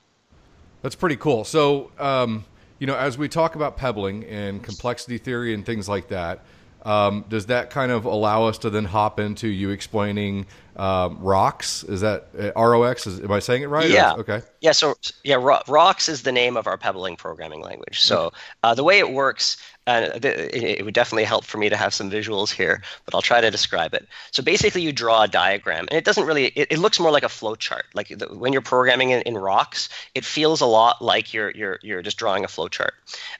[0.81, 1.43] That's pretty cool.
[1.43, 1.91] So.
[1.99, 2.45] Um,
[2.79, 6.43] you know, as we talk about pebbling and complexity theory and things like that,
[6.85, 10.45] um, does that kind of allow us to then hop into you explaining
[10.75, 11.83] um, ROX?
[11.83, 13.07] Is that uh, ROX?
[13.07, 13.89] Is, am I saying it right?
[13.89, 14.13] Yeah.
[14.13, 14.41] Or, okay.
[14.61, 14.71] Yeah.
[14.71, 18.01] So yeah, ROX is the name of our pebbling programming language.
[18.01, 18.31] So
[18.63, 22.09] uh, the way it works, uh, it would definitely help for me to have some
[22.09, 24.07] visuals here, but I'll try to describe it.
[24.31, 26.47] So basically, you draw a diagram, and it doesn't really.
[26.55, 27.85] It, it looks more like a flow chart.
[27.93, 31.79] Like the, when you're programming in, in ROX, it feels a lot like you're you're
[31.81, 32.93] you're just drawing a flow chart.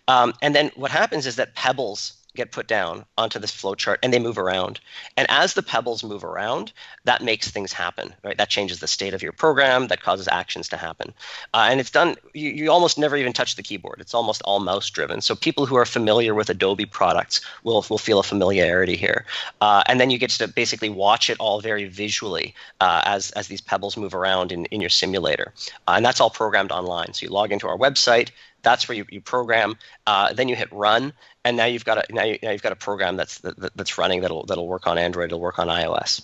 [0.07, 4.13] Um, and then what happens is that pebbles get put down onto this flowchart and
[4.13, 4.79] they move around.
[5.17, 6.71] And as the pebbles move around,
[7.05, 8.37] that makes things happen, right?
[8.37, 11.13] That changes the state of your program, that causes actions to happen.
[11.53, 13.99] Uh, and it's done, you, you almost never even touch the keyboard.
[13.99, 15.21] It's almost all mouse driven.
[15.21, 19.25] So people who are familiar with Adobe products will, will feel a familiarity here.
[19.61, 23.47] Uh, and then you get to basically watch it all very visually uh, as, as
[23.47, 25.53] these pebbles move around in, in your simulator.
[25.87, 27.13] Uh, and that's all programmed online.
[27.13, 28.29] So you log into our website,
[28.65, 29.77] that's where you, you program.
[30.05, 31.13] Uh, then you hit run,
[31.45, 33.97] and now you've got a now, you, now you've got a program that's that, that's
[33.97, 36.23] running that'll that'll work on Android, it'll work on iOS.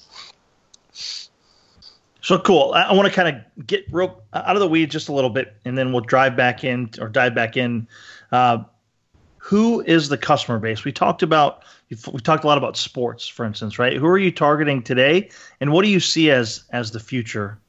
[2.23, 2.73] So cool.
[2.73, 5.29] I, I want to kind of get real out of the weeds just a little
[5.29, 7.87] bit, and then we'll drive back in or dive back in.
[8.31, 8.63] Uh,
[9.37, 10.83] who is the customer base?
[10.83, 13.95] We talked about we talked a lot about sports, for instance, right?
[13.95, 17.59] Who are you targeting today, and what do you see as as the future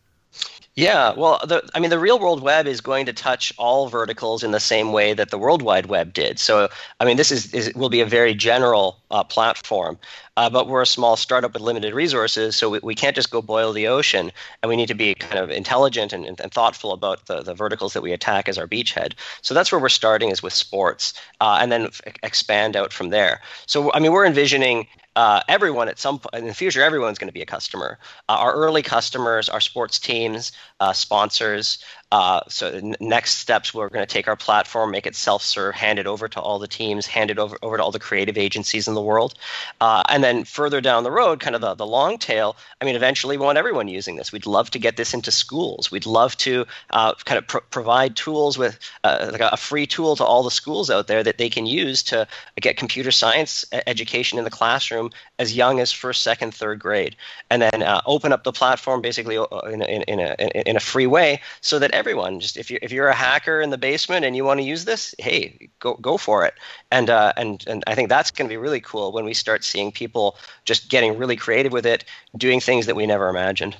[0.74, 4.42] yeah, well, the, I mean, the real world web is going to touch all verticals
[4.42, 6.38] in the same way that the World Wide Web did.
[6.38, 9.98] So, I mean, this is, is will be a very general uh, platform,
[10.38, 13.42] uh, but we're a small startup with limited resources, so we, we can't just go
[13.42, 14.32] boil the ocean,
[14.62, 17.52] and we need to be kind of intelligent and, and, and thoughtful about the, the
[17.52, 19.12] verticals that we attack as our beachhead.
[19.42, 23.10] So that's where we're starting is with sports, uh, and then f- expand out from
[23.10, 23.42] there.
[23.66, 27.28] So, I mean, we're envisioning uh, everyone at some point in the future, everyone's going
[27.28, 27.98] to be a customer.
[28.28, 31.78] Uh, our early customers our sports teams, uh, sponsors,
[32.12, 36.06] uh, so next steps, we're going to take our platform, make it self-serve, hand it
[36.06, 38.92] over to all the teams, hand it over, over to all the creative agencies in
[38.92, 39.32] the world.
[39.80, 42.96] Uh, and then further down the road, kind of the, the long tail, I mean,
[42.96, 44.30] eventually we want everyone using this.
[44.30, 45.90] We'd love to get this into schools.
[45.90, 50.24] We'd love to uh, kind of provide tools with uh, like a free tool to
[50.24, 52.28] all the schools out there that they can use to
[52.60, 57.16] get computer science education in the classroom as young as first, second, third grade.
[57.48, 60.80] And then uh, open up the platform basically uh, in a, in, a, in a
[60.80, 62.40] free way so that everyone.
[62.40, 64.84] Just if you if you're a hacker in the basement and you want to use
[64.84, 66.54] this, hey, go go for it.
[66.90, 69.62] And uh, and and I think that's going to be really cool when we start
[69.62, 72.04] seeing people just getting really creative with it,
[72.36, 73.76] doing things that we never imagined.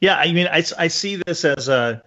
[0.00, 2.00] Yeah, I mean, I, I see this as a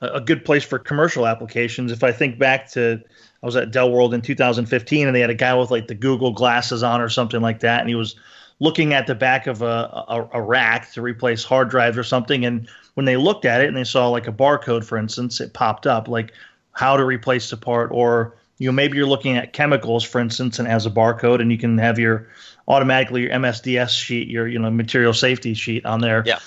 [0.00, 1.92] a good place for commercial applications.
[1.92, 3.00] If I think back to
[3.44, 5.94] I was at Dell World in 2015, and they had a guy with like the
[5.94, 8.16] Google glasses on or something like that, and he was
[8.58, 12.44] looking at the back of a, a, a rack to replace hard drives or something,
[12.44, 15.52] and when they looked at it and they saw like a barcode, for instance, it
[15.52, 16.32] popped up like
[16.72, 20.58] how to replace the part or you know maybe you're looking at chemicals, for instance,
[20.58, 22.26] and has a barcode, and you can have your
[22.68, 26.22] automatically your MSDS sheet, your you know material safety sheet on there.
[26.24, 26.38] Yeah.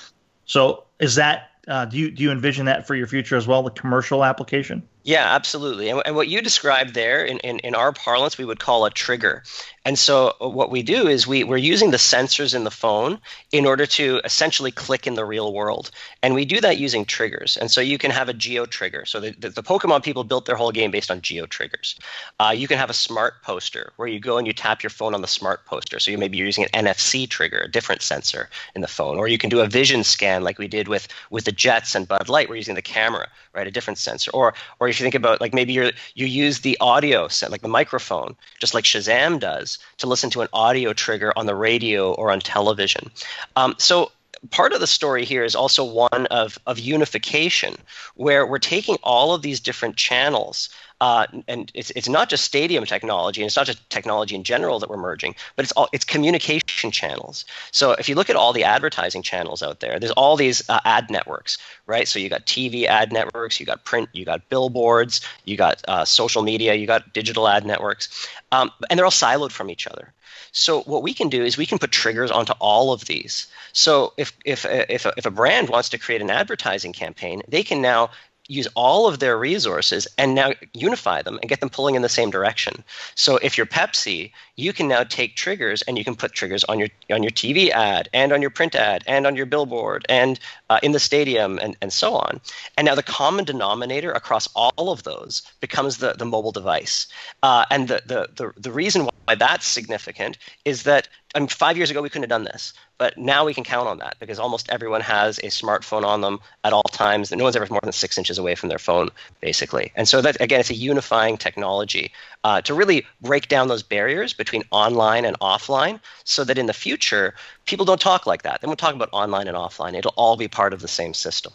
[0.46, 3.62] So is that uh, do you do you envision that for your future as well,
[3.62, 4.82] the commercial application?
[5.04, 5.90] Yeah, absolutely.
[5.90, 8.92] And, and what you described there, in, in, in our parlance, we would call a
[8.92, 9.44] trigger.
[9.86, 13.18] And so uh, what we do is we, we're using the sensors in the phone
[13.54, 15.90] in order to essentially click in the real world.
[16.22, 17.56] And we do that using triggers.
[17.56, 19.06] And so you can have a geo trigger.
[19.06, 21.98] So the, the, the Pokemon people built their whole game based on geo triggers.
[22.40, 25.16] Uh, you can have a smart poster where you go and you tap your phone
[25.16, 25.98] on the smart poster.
[26.00, 29.18] So you maybe you're using an NFC trigger, a different sensor in the phone.
[29.18, 32.06] Or you can do a vision scan like we did with, with the Jets and
[32.06, 32.50] Bud Light.
[32.50, 33.66] We're using the camera, right?
[33.66, 34.30] A different sensor.
[34.34, 37.62] Or, or if you think about like maybe you you use the audio set like
[37.62, 42.14] the microphone just like shazam does to listen to an audio trigger on the radio
[42.14, 43.10] or on television.
[43.56, 44.12] Um, so
[44.52, 47.76] part of the story here is also one of, of unification
[48.16, 50.70] where we're taking all of these different channels
[51.02, 54.80] uh, and it's, it's not just stadium technology and it's not just technology in general
[54.80, 57.46] that we're merging but it's all it's communication channels.
[57.72, 60.80] So if you look at all the advertising channels out there there's all these uh,
[60.86, 61.58] ad networks
[61.88, 62.08] right?
[62.08, 66.06] So you got tv ad networks you got print you got billboards you got uh,
[66.06, 70.14] social media you got digital ad networks um, and they're all siloed from each other.
[70.52, 73.48] So what we can do is we can put triggers onto all of these.
[73.74, 77.64] So if if if a, if a brand wants to create an advertising campaign, they
[77.64, 78.10] can now
[78.50, 82.10] use all of their resources and now unify them and get them pulling in the
[82.10, 82.84] same direction.
[83.16, 86.80] So if you're Pepsi, you can now take triggers and you can put triggers on
[86.80, 90.40] your on your TV ad and on your print ad and on your billboard and
[90.70, 92.42] uh, in the stadium and, and so on.
[92.78, 97.08] And now the common denominator across all of those becomes the, the mobile device.
[97.44, 101.78] Uh, and the, the, the, the reason why that's significant is that I mean, five
[101.78, 104.38] years ago we couldn't have done this, but now we can count on that because
[104.38, 107.32] almost everyone has a smartphone on them at all times.
[107.32, 109.10] And No one's ever more than six inches away from their phone,
[109.40, 109.92] basically.
[109.96, 112.12] And so that again, it's a unifying technology
[112.44, 116.74] uh, to really break down those barriers between online and offline, so that in the
[116.74, 117.34] future
[117.66, 118.62] people don't talk like that.
[118.62, 119.96] They won't talk about online and offline.
[119.96, 121.54] It'll all be part of the same system.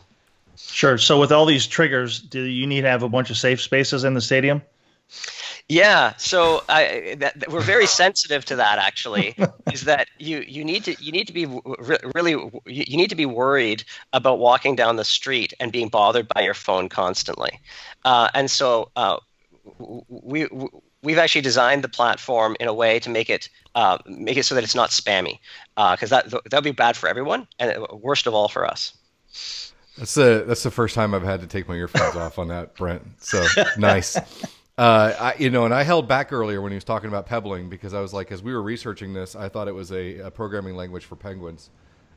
[0.57, 0.97] Sure.
[0.99, 4.05] So with all these triggers, do you need to have a bunch of safe spaces
[4.05, 4.63] in the stadium?
[5.69, 8.79] Yeah, so I, that, that we're very sensitive to that.
[8.79, 9.35] Actually,
[9.73, 12.33] is that you you need to you need to be re- really
[12.67, 16.55] you need to be worried about walking down the street and being bothered by your
[16.55, 17.61] phone constantly,
[18.05, 19.19] uh, and so uh,
[20.09, 20.49] we.
[21.03, 24.55] We've actually designed the platform in a way to make it uh, make it so
[24.55, 25.39] that it's not spammy,
[25.77, 28.95] because uh, that that'd be bad for everyone, and worst of all for us.
[29.99, 32.75] That's the that's the first time I've had to take my earphones off on that,
[32.75, 33.03] Brent.
[33.19, 33.45] So
[33.79, 34.17] nice.
[34.77, 37.69] Uh, I, you know, and I held back earlier when he was talking about pebbling
[37.69, 40.31] because I was like, as we were researching this, I thought it was a, a
[40.31, 41.71] programming language for penguins.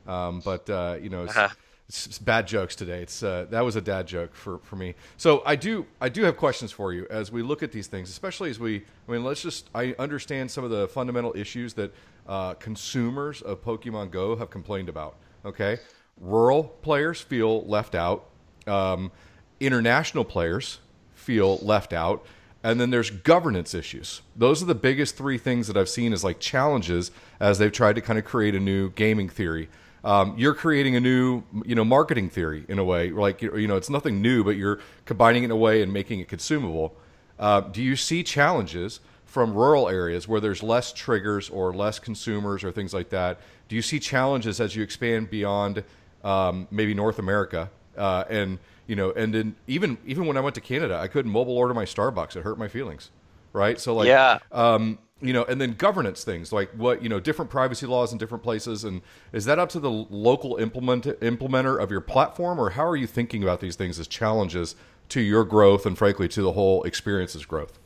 [0.08, 1.54] Um, but uh, you know, it's, uh-huh.
[1.88, 3.02] it's, it's, bad jokes today.
[3.02, 4.96] It's uh, that was a dad joke for, for me.
[5.18, 8.10] So I do I do have questions for you as we look at these things,
[8.10, 8.84] especially as we.
[9.08, 11.94] I mean, let's just I understand some of the fundamental issues that
[12.26, 15.16] uh, consumers of Pokemon Go have complained about.
[15.44, 15.78] Okay,
[16.20, 18.30] rural players feel left out.
[18.66, 19.12] Um,
[19.60, 20.80] international players
[21.14, 22.24] feel left out
[22.62, 24.22] and then there's governance issues.
[24.34, 27.94] Those are the biggest three things that I've seen as like challenges as they've tried
[27.94, 29.68] to kind of create a new gaming theory.
[30.04, 33.10] Um, you're creating a new, you know, marketing theory in a way.
[33.10, 36.20] Like you know, it's nothing new, but you're combining it in a way and making
[36.20, 36.96] it consumable.
[37.38, 42.64] Uh, do you see challenges from rural areas where there's less triggers or less consumers
[42.64, 43.38] or things like that?
[43.68, 45.84] Do you see challenges as you expand beyond
[46.24, 50.54] um, maybe North America uh, and you know, and then even even when I went
[50.56, 52.34] to Canada, I couldn't mobile order my Starbucks.
[52.34, 53.10] It hurt my feelings,
[53.52, 53.78] right?
[53.78, 57.50] So like, yeah, um, you know, and then governance things like what you know, different
[57.50, 61.90] privacy laws in different places, and is that up to the local implement implementer of
[61.90, 64.74] your platform, or how are you thinking about these things as challenges
[65.10, 67.78] to your growth and frankly to the whole experience's growth?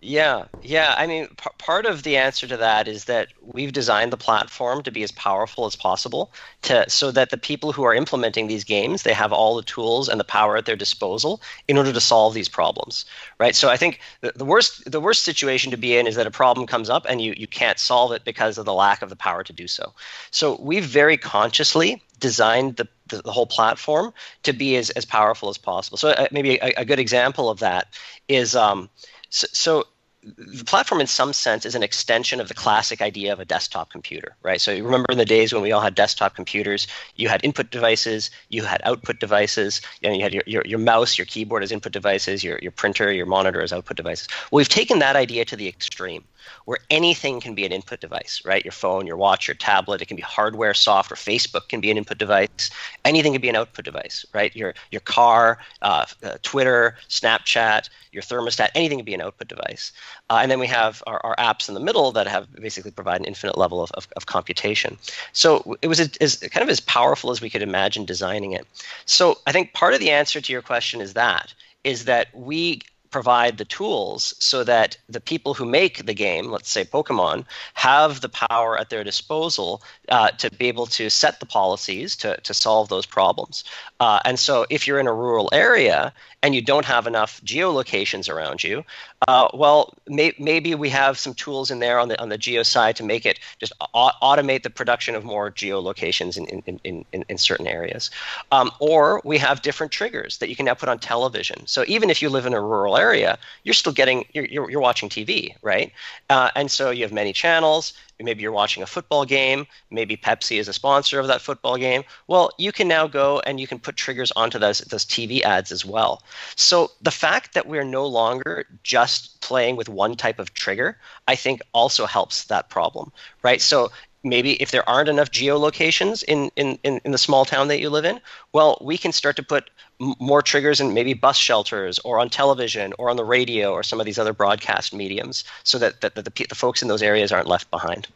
[0.00, 0.94] Yeah, yeah.
[0.96, 4.84] I mean, p- part of the answer to that is that we've designed the platform
[4.84, 6.32] to be as powerful as possible,
[6.62, 10.08] to so that the people who are implementing these games they have all the tools
[10.08, 13.06] and the power at their disposal in order to solve these problems,
[13.40, 13.56] right?
[13.56, 16.30] So I think the, the worst the worst situation to be in is that a
[16.30, 19.16] problem comes up and you you can't solve it because of the lack of the
[19.16, 19.92] power to do so.
[20.30, 25.58] So we've very consciously designed the the, whole platform to be as, as powerful as
[25.58, 25.96] possible.
[25.96, 27.88] So uh, maybe a, a, good example of that
[28.28, 28.90] is um,
[29.30, 29.84] so, so,
[30.22, 33.90] the platform, in some sense, is an extension of the classic idea of a desktop
[33.90, 34.60] computer, right?
[34.60, 37.70] So you remember in the days when we all had desktop computers, you had input
[37.70, 41.70] devices, you had output devices, and you had your, your, your mouse, your keyboard as
[41.70, 44.28] input devices, your, your printer, your monitor as output devices.
[44.50, 46.24] Well, we've taken that idea to the extreme.
[46.64, 48.64] Where anything can be an input device, right?
[48.64, 51.96] Your phone, your watch, your tablet, it can be hardware, software, Facebook can be an
[51.96, 52.70] input device.
[53.04, 54.54] Anything can be an output device, right?
[54.54, 59.92] Your your car, uh, uh, Twitter, Snapchat, your thermostat, anything can be an output device.
[60.30, 63.20] Uh, and then we have our, our, apps in the middle that have basically provide
[63.20, 64.98] an infinite level of, of, of computation.
[65.32, 68.66] So it was a, as, kind of as powerful as we could imagine designing it.
[69.04, 71.54] So I think part of the answer to your question is that
[71.84, 72.80] is that we
[73.10, 77.44] provide the tools so that the people who make the game, let's say Pokemon,
[77.74, 82.36] have the power at their disposal uh, to be able to set the policies to,
[82.42, 83.64] to solve those problems.
[84.00, 88.28] Uh, and so if you're in a rural area and you don't have enough geolocations
[88.28, 88.84] around you,
[89.26, 92.62] uh, well, may, maybe we have some tools in there on the on the geo
[92.62, 97.04] side to make it just a- automate the production of more geolocations in in, in,
[97.12, 98.10] in, in certain areas,
[98.52, 101.66] um, or we have different triggers that you can now put on television.
[101.66, 104.80] So even if you live in a rural area, you're still getting you're you're, you're
[104.80, 105.92] watching TV, right?
[106.30, 110.58] Uh, and so you have many channels maybe you're watching a football game, maybe Pepsi
[110.58, 112.02] is a sponsor of that football game.
[112.26, 115.72] Well, you can now go and you can put triggers onto those, those TV ads
[115.72, 116.22] as well.
[116.56, 121.34] So the fact that we're no longer just playing with one type of trigger, I
[121.34, 123.12] think also helps that problem,
[123.42, 123.60] right?
[123.60, 123.90] So
[124.24, 127.90] maybe if there aren't enough geolocations in, in, in, in the small town that you
[127.90, 128.20] live in,
[128.52, 132.92] well, we can start to put more triggers in maybe bus shelters or on television
[132.98, 136.24] or on the radio or some of these other broadcast mediums so that, that, that
[136.24, 138.06] the, the folks in those areas aren't left behind.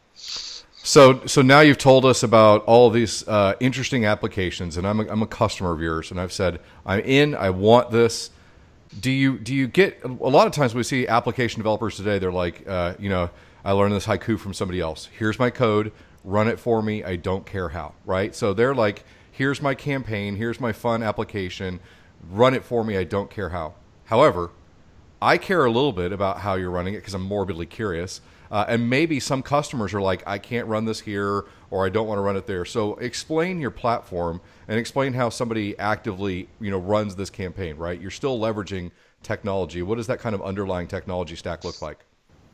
[0.85, 5.07] So, so now you've told us about all these uh, interesting applications, and I'm a,
[5.09, 7.37] I'm a customer of yours, and I've said I'm in.
[7.37, 8.31] I want this.
[9.01, 12.19] Do you do you get a lot of times we see application developers today?
[12.19, 13.31] They're like, uh, you know,
[13.65, 15.09] I learned this haiku from somebody else.
[15.17, 15.93] Here's my code.
[16.25, 17.05] Run it for me.
[17.05, 17.95] I don't care how.
[18.05, 18.35] Right.
[18.35, 20.37] So they're like, here's my campaign.
[20.37, 21.81] Here's my fun application.
[22.31, 22.97] Run it for me.
[22.97, 23.75] I don't care how.
[24.05, 24.51] However,
[25.21, 28.21] I care a little bit about how you're running it because I'm morbidly curious.
[28.51, 32.07] Uh, and maybe some customers are like, I can't run this here or I don't
[32.07, 32.67] want to run it there.
[32.67, 37.99] So explain your platform and explain how somebody actively, you know, runs this campaign, right?
[37.99, 38.91] You're still leveraging
[39.23, 39.81] technology.
[39.81, 42.05] What does that kind of underlying technology stack look like?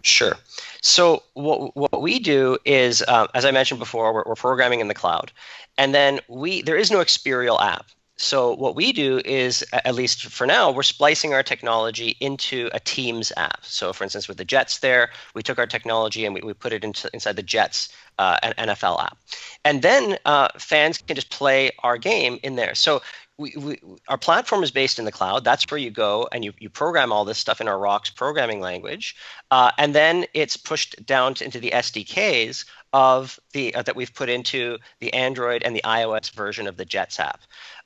[0.03, 0.35] Sure.
[0.81, 4.89] So what what we do is, uh, as I mentioned before, we're, we're, programming in
[4.89, 5.33] the cloud,
[5.77, 7.87] and then we there is no Xperiel app.
[8.21, 12.81] So what we do is, at least for now, we're splicing our technology into a
[12.81, 13.65] Teams app.
[13.65, 16.73] So for instance, with the Jets there, we took our technology and we, we put
[16.73, 19.19] it into inside the Jets uh, NFL app,
[19.65, 22.75] and then uh, fans can just play our game in there.
[22.75, 23.03] So
[23.39, 25.45] we, we, our platform is based in the cloud.
[25.45, 28.61] That's where you go and you, you program all this stuff in our ROX programming
[28.61, 29.17] language,
[29.53, 34.15] uh, and then it's pushed down to, into the SDKs of the uh, that we've
[34.15, 37.43] put into the Android and the iOS version of the Jets app.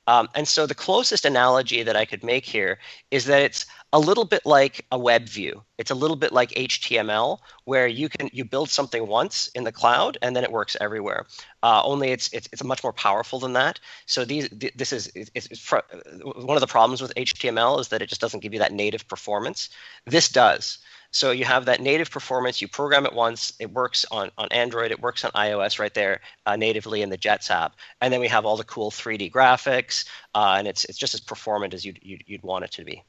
[0.07, 2.79] Um, and so the closest analogy that I could make here
[3.11, 5.63] is that it's a little bit like a web view.
[5.77, 9.71] It's a little bit like HTML, where you can you build something once in the
[9.71, 11.27] cloud and then it works everywhere.
[11.61, 13.79] Uh, only it's, it's it's much more powerful than that.
[14.07, 15.87] So these this is it's, it's fr-
[16.23, 19.07] one of the problems with HTML is that it just doesn't give you that native
[19.07, 19.69] performance.
[20.05, 20.79] This does.
[21.11, 22.59] So you have that native performance.
[22.59, 23.53] You program it once.
[23.59, 24.89] It works on, on Android.
[24.89, 27.75] It works on iOS right there uh, natively in the Jets app.
[28.01, 31.19] And then we have all the cool 3D graphics, uh, and it's it's just as
[31.19, 33.03] performant as you'd, you'd, you'd want it to be.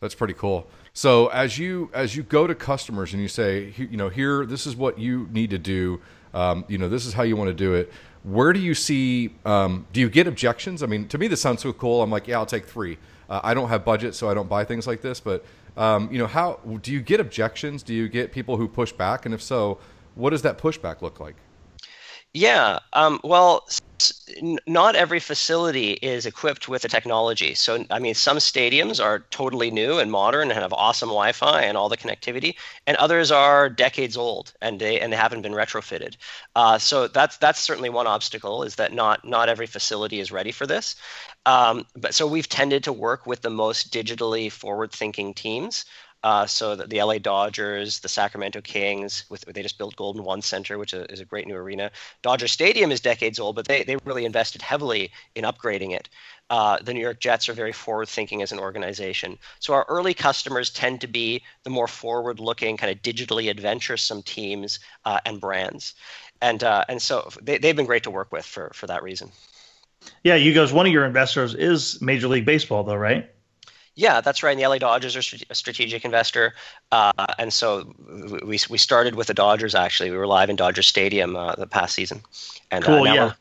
[0.00, 0.66] That's pretty cool.
[0.92, 4.66] So as you as you go to customers and you say, you know, here this
[4.66, 6.00] is what you need to do.
[6.34, 7.92] Um, you know, this is how you want to do it.
[8.22, 9.34] Where do you see?
[9.44, 10.82] Um, do you get objections?
[10.82, 12.02] I mean, to me, this sounds so cool.
[12.02, 12.98] I'm like, yeah, I'll take three.
[13.28, 15.20] Uh, I don't have budget, so I don't buy things like this.
[15.20, 15.44] But
[15.76, 17.82] um, you know, how do you get objections?
[17.82, 19.24] Do you get people who push back?
[19.24, 19.78] And if so,
[20.14, 21.36] what does that pushback look like?
[22.38, 23.66] Yeah, um, well,
[24.68, 27.54] not every facility is equipped with the technology.
[27.54, 31.76] So, I mean, some stadiums are totally new and modern and have awesome Wi-Fi and
[31.76, 32.54] all the connectivity,
[32.86, 36.16] and others are decades old and they and they haven't been retrofitted.
[36.54, 40.52] Uh, so that's that's certainly one obstacle is that not not every facility is ready
[40.52, 40.94] for this.
[41.46, 45.84] Um, but so we've tended to work with the most digitally forward-thinking teams.
[46.24, 50.42] Uh, so the, the, LA Dodgers, the Sacramento Kings, with they just built Golden One
[50.42, 51.92] Center, which is a great new arena.
[52.22, 56.08] Dodger Stadium is decades old, but they, they really invested heavily in upgrading it.
[56.50, 59.38] Uh, the New York Jets are very forward thinking as an organization.
[59.60, 64.22] So our early customers tend to be the more forward looking, kind of digitally adventuresome
[64.22, 65.94] teams uh, and brands.
[66.40, 69.30] And, uh, and so they, they've been great to work with for, for that reason.
[70.24, 73.30] Yeah, you guys, one of your investors is Major League Baseball, though, right?
[73.98, 74.52] Yeah, that's right.
[74.52, 76.54] And the LA Dodgers are a strategic investor,
[76.92, 77.92] uh, and so
[78.44, 79.74] we we started with the Dodgers.
[79.74, 82.22] Actually, we were live in Dodger Stadium uh, the past season,
[82.70, 83.08] and uh, cool.
[83.08, 83.32] Uh, yeah.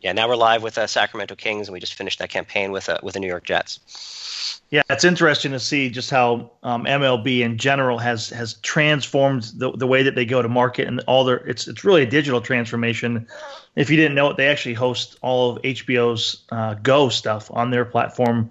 [0.00, 2.88] Yeah, now we're live with uh, Sacramento Kings, and we just finished that campaign with
[2.88, 4.62] uh, with the New York Jets.
[4.70, 9.72] Yeah, it's interesting to see just how um, MLB in general has has transformed the,
[9.72, 12.40] the way that they go to market and all their it's it's really a digital
[12.40, 13.28] transformation.
[13.76, 17.70] If you didn't know it, they actually host all of HBO's uh, Go stuff on
[17.70, 18.50] their platform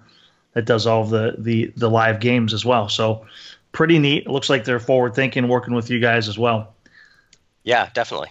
[0.54, 2.88] that does all of the the the live games as well.
[2.88, 3.26] So
[3.72, 4.26] pretty neat.
[4.26, 6.74] It looks like they're forward thinking, working with you guys as well.
[7.64, 8.30] Yeah, definitely.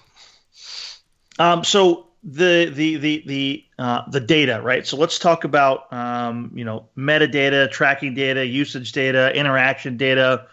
[1.40, 4.86] Um, so the the the the uh, the data, right?
[4.86, 10.46] So let's talk about um, you know metadata, tracking data, usage data, interaction data.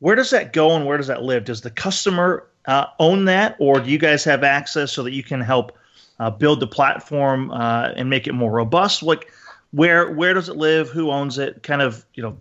[0.00, 1.44] Where does that go and where does that live?
[1.44, 5.22] Does the customer uh, own that, or do you guys have access so that you
[5.22, 5.78] can help
[6.18, 9.04] uh, build the platform uh, and make it more robust?
[9.04, 9.30] Like,
[9.72, 10.88] where where does it live?
[10.88, 11.62] Who owns it?
[11.62, 12.38] Kind of you know,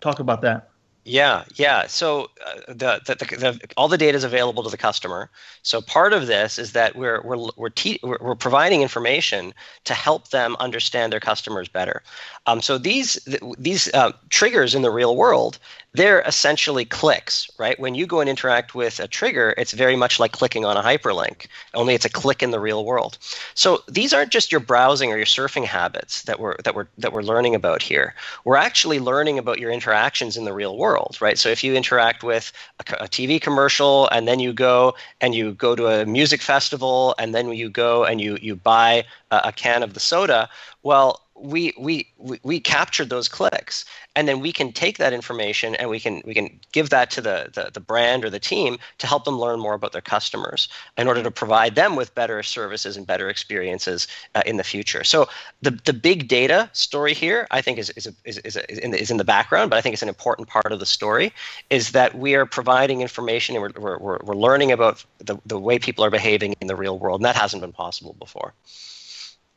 [0.00, 0.70] talk about that.
[1.04, 1.86] Yeah, yeah.
[1.86, 5.30] So uh, the, the, the, the, all the data is available to the customer.
[5.62, 9.54] So part of this is that we're we're we're, te- we're providing information
[9.84, 12.02] to help them understand their customers better.
[12.46, 13.14] Um, so these
[13.58, 15.58] these uh, triggers in the real world
[15.92, 17.78] they're essentially clicks, right?
[17.80, 20.82] When you go and interact with a trigger, it's very much like clicking on a
[20.82, 23.18] hyperlink, only it's a click in the real world.
[23.54, 27.12] So these aren't just your browsing or your surfing habits that we're that we're that
[27.12, 28.14] we're learning about here.
[28.44, 31.38] We're actually learning about your interactions in the real world, right?
[31.38, 35.54] So if you interact with a, a TV commercial and then you go and you
[35.54, 39.52] go to a music festival and then you go and you you buy a, a
[39.52, 40.48] can of the soda,
[40.84, 42.08] well, we, we
[42.42, 43.84] we captured those clicks
[44.14, 47.20] and then we can take that information and we can we can give that to
[47.20, 50.68] the, the, the brand or the team to help them learn more about their customers
[50.98, 55.04] in order to provide them with better services and better experiences uh, in the future.
[55.04, 55.28] So
[55.62, 58.78] the the big data story here i think is is, a, is, is, a, is,
[58.78, 60.86] in the, is in the background but i think it's an important part of the
[60.86, 61.32] story
[61.68, 65.78] is that we are providing information and we're, we're, we're learning about the, the way
[65.78, 68.52] people are behaving in the real world and that hasn't been possible before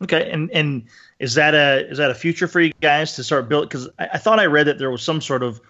[0.04, 0.84] Okay, and and
[1.20, 3.70] is that a is that a future for you guys to start building?
[3.70, 5.62] Because I, I, thought I read that there was some sort of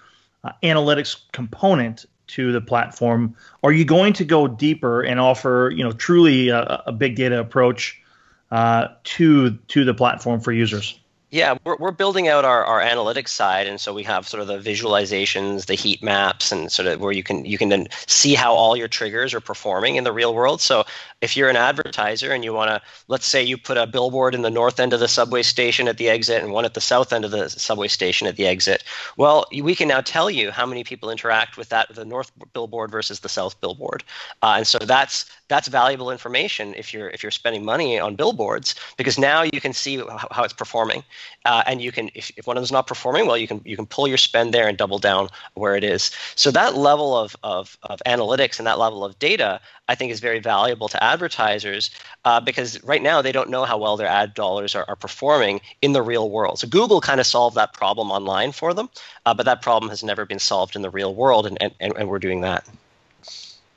[0.44, 3.36] uh, analytics component to the platform.
[3.64, 7.40] Are you going to go deeper and offer you know truly a, a big data
[7.40, 8.02] approach
[8.50, 11.00] uh, to to the platform for users?
[11.34, 14.48] Yeah, we're, we're building out our, our analytics side, and so we have sort of
[14.48, 18.36] the visualizations, the heat maps, and sort of where you can you can then see
[18.36, 20.62] how all your triggers are performing in the real world.
[20.62, 20.84] So
[21.22, 24.44] if you're an advertiser and you want to, let's say you put a billboard in
[24.44, 27.12] the north end of the subway station at the exit and one at the south
[27.12, 28.84] end of the subway station at the exit,
[29.18, 32.92] well, we can now tell you how many people interact with that the north billboard
[32.92, 34.04] versus the south billboard,
[34.44, 38.76] uh, and so that's that's valuable information if you're if you're spending money on billboards
[38.98, 41.04] because now you can see how, how it's performing
[41.46, 43.76] uh, and you can if, if one of them's not performing well you can you
[43.76, 46.12] can pull your spend there and double down where it is.
[46.36, 50.20] So that level of, of, of analytics and that level of data i think is
[50.20, 51.92] very valuable to advertisers
[52.26, 55.62] uh, because right now they don't know how well their ad dollars are, are performing
[55.82, 56.60] in the real world.
[56.60, 58.90] So google kind of solved that problem online for them
[59.26, 62.10] uh, but that problem has never been solved in the real world and, and, and
[62.10, 62.68] we're doing that.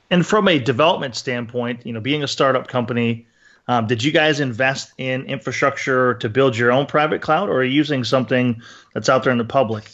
[0.09, 3.26] And from a development standpoint you know being a startup company
[3.67, 7.63] um, did you guys invest in infrastructure to build your own private cloud, or are
[7.63, 8.61] you using something
[8.93, 9.89] that's out there in the public?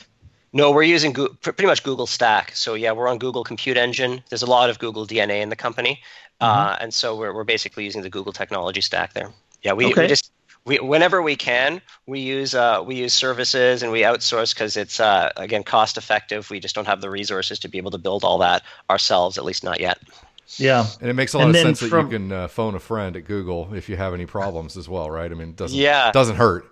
[0.53, 2.55] No, we're using Google, pretty much Google Stack.
[2.55, 4.21] So yeah, we're on Google Compute Engine.
[4.29, 6.01] There's a lot of Google DNA in the company,
[6.39, 6.73] uh, mm-hmm.
[6.73, 9.31] uh, and so we're we're basically using the Google technology stack there.
[9.63, 10.03] Yeah, we, okay.
[10.03, 10.31] we just
[10.65, 14.99] we whenever we can we use uh, we use services and we outsource because it's
[14.99, 16.49] uh, again cost effective.
[16.51, 18.61] We just don't have the resources to be able to build all that
[18.91, 19.97] ourselves, at least not yet.
[20.57, 22.75] Yeah, and it makes a lot and of sense from, that you can uh, phone
[22.75, 25.31] a friend at Google if you have any problems as well, right?
[25.31, 26.11] I mean, it doesn't yeah.
[26.11, 26.69] doesn't hurt.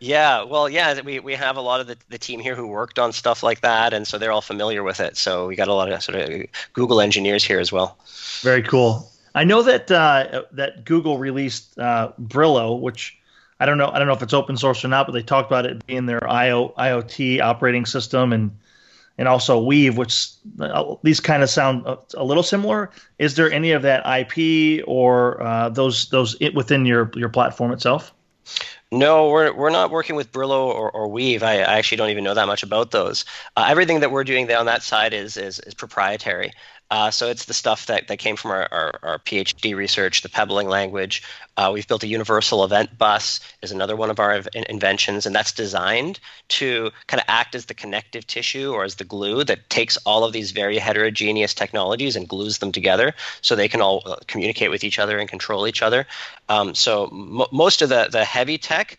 [0.00, 2.98] Yeah, well, yeah, we, we have a lot of the, the team here who worked
[2.98, 5.16] on stuff like that, and so they're all familiar with it.
[5.16, 7.96] So we got a lot of sort of Google engineers here as well.
[8.42, 9.10] Very cool.
[9.34, 13.18] I know that uh, that Google released uh, Brillo, which
[13.60, 15.50] I don't know I don't know if it's open source or not, but they talked
[15.50, 18.50] about it being their IO, IoT operating system, and
[19.18, 20.28] and also Weave, which
[20.60, 22.90] uh, these kind of sound a, a, little similar.
[23.18, 28.12] Is there any of that IP or uh, those those within your your platform itself?
[28.92, 31.42] No, we're, we're not working with Brillo or, or Weave.
[31.42, 33.24] I, I actually don't even know that much about those.
[33.56, 36.52] Uh, everything that we're doing there on that side is, is, is proprietary.
[36.90, 40.28] Uh, so it's the stuff that, that came from our, our, our PhD research, the
[40.28, 41.22] pebbling language.
[41.56, 45.34] Uh, we've built a universal event bus is another one of our in- inventions, and
[45.34, 49.68] that's designed to kind of act as the connective tissue or as the glue that
[49.70, 54.02] takes all of these very heterogeneous technologies and glues them together so they can all
[54.04, 56.06] uh, communicate with each other and control each other.
[56.48, 58.98] Um, so m- most of the, the heavy tech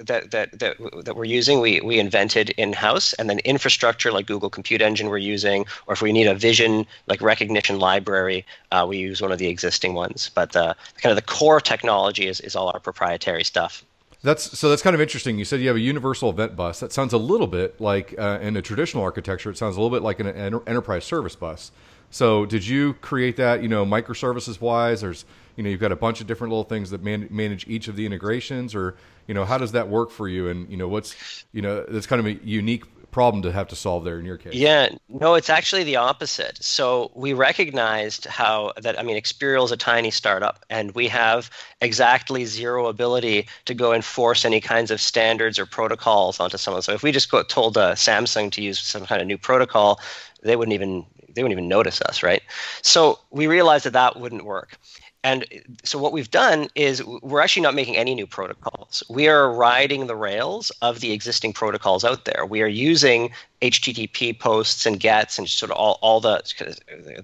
[0.00, 0.74] that that that,
[1.04, 5.08] that we're using, we we invented in house, and then infrastructure like Google Compute Engine
[5.08, 9.32] we're using, or if we need a vision like recognition library, uh, we use one
[9.32, 10.30] of the existing ones.
[10.34, 13.84] But uh, kind of the core technology is is all our proprietary stuff.
[14.22, 14.68] That's so.
[14.70, 15.38] That's kind of interesting.
[15.38, 16.78] You said you have a universal event bus.
[16.80, 19.50] That sounds a little bit like uh, in a traditional architecture.
[19.50, 21.72] It sounds a little bit like an, an enterprise service bus.
[22.12, 23.62] So, did you create that?
[23.62, 25.24] You know, microservices wise, there's
[25.56, 27.96] you know you've got a bunch of different little things that man- manage each of
[27.96, 28.96] the integrations, or
[29.26, 30.48] you know how does that work for you?
[30.48, 33.76] And you know what's you know that's kind of a unique problem to have to
[33.76, 34.54] solve there in your case.
[34.54, 36.62] Yeah, no, it's actually the opposite.
[36.62, 41.50] So we recognized how that I mean Xperiel is a tiny startup and we have
[41.80, 46.82] exactly zero ability to go enforce any kinds of standards or protocols onto someone.
[46.82, 50.00] So if we just told uh, Samsung to use some kind of new protocol,
[50.42, 52.42] they wouldn't even they wouldn't even notice us, right?
[52.82, 54.78] So we realized that that wouldn't work.
[55.24, 55.46] And
[55.84, 59.04] so what we've done is we're actually not making any new protocols.
[59.08, 62.44] We are riding the rails of the existing protocols out there.
[62.44, 63.30] We are using
[63.60, 66.42] HTTP posts and gets and sort of all, all the,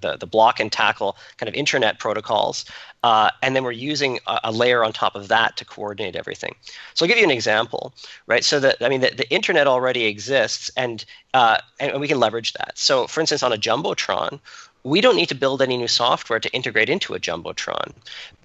[0.01, 2.63] the, the block and tackle kind of internet protocols.
[3.01, 6.53] Uh, and then we're using a, a, layer on top of that to coordinate everything.
[6.93, 7.93] So I'll give you an example,
[8.27, 8.43] right?
[8.43, 12.51] So that I mean, the, the internet already exists, and uh, and we can leverage
[12.53, 12.77] that.
[12.77, 14.41] So for instance, on a jumbotron,
[14.83, 17.93] we don't need to build any new software to integrate into a jumbotron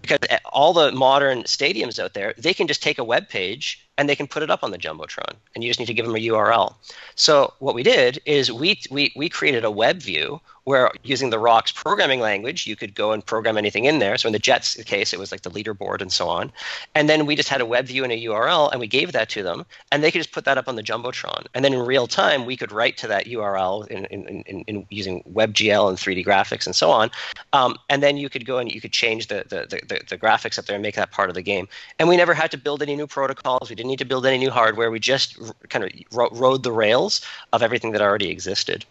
[0.02, 4.08] because all the modern stadiums out there they can just take a web page and
[4.08, 6.16] they can put it up on the jumbotron and you just need to give them
[6.16, 6.74] a url
[7.14, 11.38] so what we did is we we, we created a web view where using the
[11.38, 14.16] ROX programming language, you could go and program anything in there.
[14.16, 16.50] So in the Jets case, it was like the leaderboard and so on.
[16.94, 19.28] And then we just had a web view and a URL, and we gave that
[19.30, 21.46] to them, and they could just put that up on the jumbotron.
[21.54, 24.86] And then in real time, we could write to that URL in, in, in, in
[24.90, 27.10] using WebGL and 3D graphics and so on.
[27.52, 30.58] Um, and then you could go and you could change the, the, the, the graphics
[30.58, 31.68] up there and make that part of the game.
[31.98, 33.68] And we never had to build any new protocols.
[33.68, 34.90] We didn't need to build any new hardware.
[34.90, 35.38] We just
[35.68, 37.20] kind of rode the rails
[37.52, 38.84] of everything that already existed.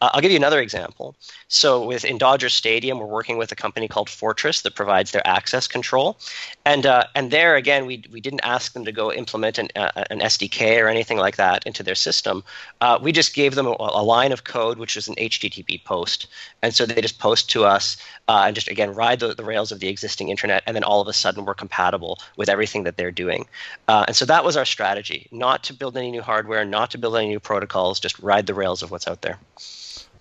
[0.00, 1.14] Uh, I'll give you another example.
[1.48, 5.26] So, with in Dodger Stadium, we're working with a company called Fortress that provides their
[5.26, 6.18] access control,
[6.66, 10.04] and uh, and there again, we we didn't ask them to go implement an, uh,
[10.10, 12.44] an SDK or anything like that into their system.
[12.80, 16.26] Uh, we just gave them a, a, line of code, which is an HTTP post,
[16.60, 17.96] and so they just post to us
[18.28, 21.00] uh, and just again ride the, the rails of the existing internet, and then all
[21.00, 23.46] of a sudden we're compatible with everything that they're doing.
[23.88, 27.16] And so that was our strategy: not to build any new hardware, not to build
[27.16, 29.38] any new protocols, just ride the rails of what's out there.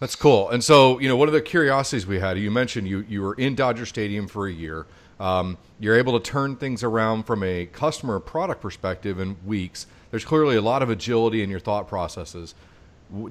[0.03, 0.49] That's cool.
[0.49, 3.35] And so, you know, one of the curiosities we had, you mentioned you you were
[3.35, 4.85] in Dodger Stadium for a year.
[5.17, 9.87] Um, you're able to turn things around from a customer product perspective in weeks.
[10.11, 12.53] There's clearly a lot of agility in your thought processes.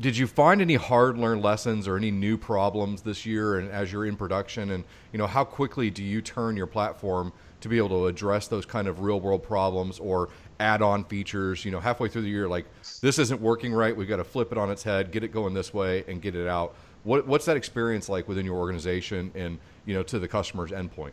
[0.01, 3.93] Did you find any hard learned lessons or any new problems this year and as
[3.93, 4.71] you're in production?
[4.71, 8.49] And you know, how quickly do you turn your platform to be able to address
[8.49, 10.31] those kind of real world problems or
[10.63, 11.65] add-on features.
[11.65, 12.67] You know, halfway through the year, like
[13.01, 13.95] this isn't working right.
[13.95, 16.35] We've got to flip it on its head, get it going this way, and get
[16.35, 16.75] it out.
[17.05, 21.13] What, what's that experience like within your organization and you know to the customer's endpoint?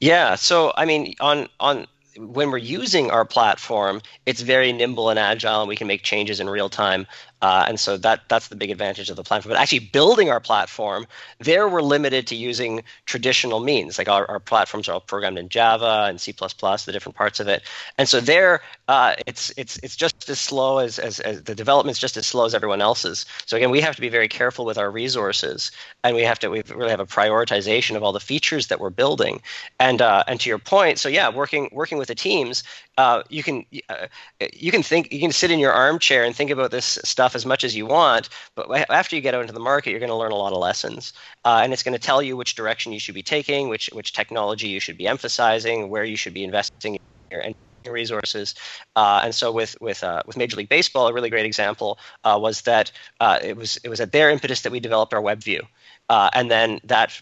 [0.00, 1.86] Yeah, so I mean, on on
[2.18, 6.40] when we're using our platform, it's very nimble and agile, and we can make changes
[6.40, 7.06] in real time.
[7.40, 9.54] Uh, and so that that's the big advantage of the platform.
[9.54, 11.06] But actually building our platform,
[11.38, 13.96] there we're limited to using traditional means.
[13.96, 17.46] Like our, our platforms are all programmed in Java and C++, the different parts of
[17.46, 17.62] it.
[17.96, 22.00] And so there, uh, it's it's it's just as slow as, as, as the development's
[22.00, 23.24] just as slow as everyone else's.
[23.46, 25.70] So again, we have to be very careful with our resources,
[26.02, 28.90] and we have to we really have a prioritization of all the features that we're
[28.90, 29.40] building.
[29.78, 32.64] And uh, and to your point, so yeah, working working with the teams,
[32.96, 34.08] uh, you can uh,
[34.52, 37.46] you can think you can sit in your armchair and think about this stuff as
[37.46, 40.16] much as you want, but after you get out into the market, you're going to
[40.16, 41.12] learn a lot of lessons,
[41.44, 44.12] uh, and it's going to tell you which direction you should be taking, which which
[44.12, 46.98] technology you should be emphasizing, where you should be investing
[47.30, 47.44] your
[47.92, 48.54] resources.
[48.96, 52.38] Uh, and so with with uh, with Major League Baseball, a really great example uh,
[52.40, 52.90] was that
[53.20, 55.66] uh, it was it was at their impetus that we developed our web view.
[56.08, 57.20] Uh, and then that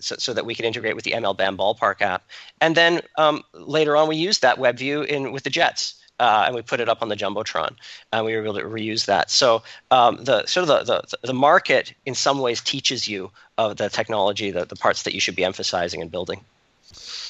[0.00, 2.26] so, so, that we can integrate with the MLBAM Ballpark app.
[2.60, 6.02] And then um, later on, we used that web view in with the Jets.
[6.18, 7.76] Uh, and we put it up on the jumbotron,
[8.10, 9.30] and we were able to reuse that.
[9.30, 13.76] So um, the sort of the, the, the market in some ways teaches you of
[13.76, 16.42] the technology, the, the parts that you should be emphasizing and building.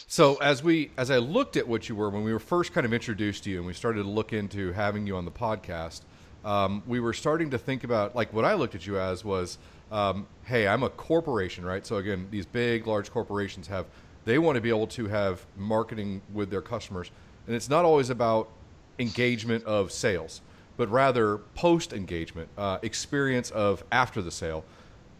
[0.06, 2.84] So as we as I looked at what you were when we were first kind
[2.86, 6.02] of introduced to you, and we started to look into having you on the podcast,
[6.44, 9.58] um, we were starting to think about like what I looked at you as was
[9.90, 11.86] um, hey, I'm a corporation, right?
[11.86, 13.86] So again, these big, large corporations have
[14.24, 17.12] they want to be able to have marketing with their customers,
[17.46, 18.50] and it's not always about
[18.98, 20.40] engagement of sales,
[20.76, 24.64] but rather post engagement, uh, experience of after the sale.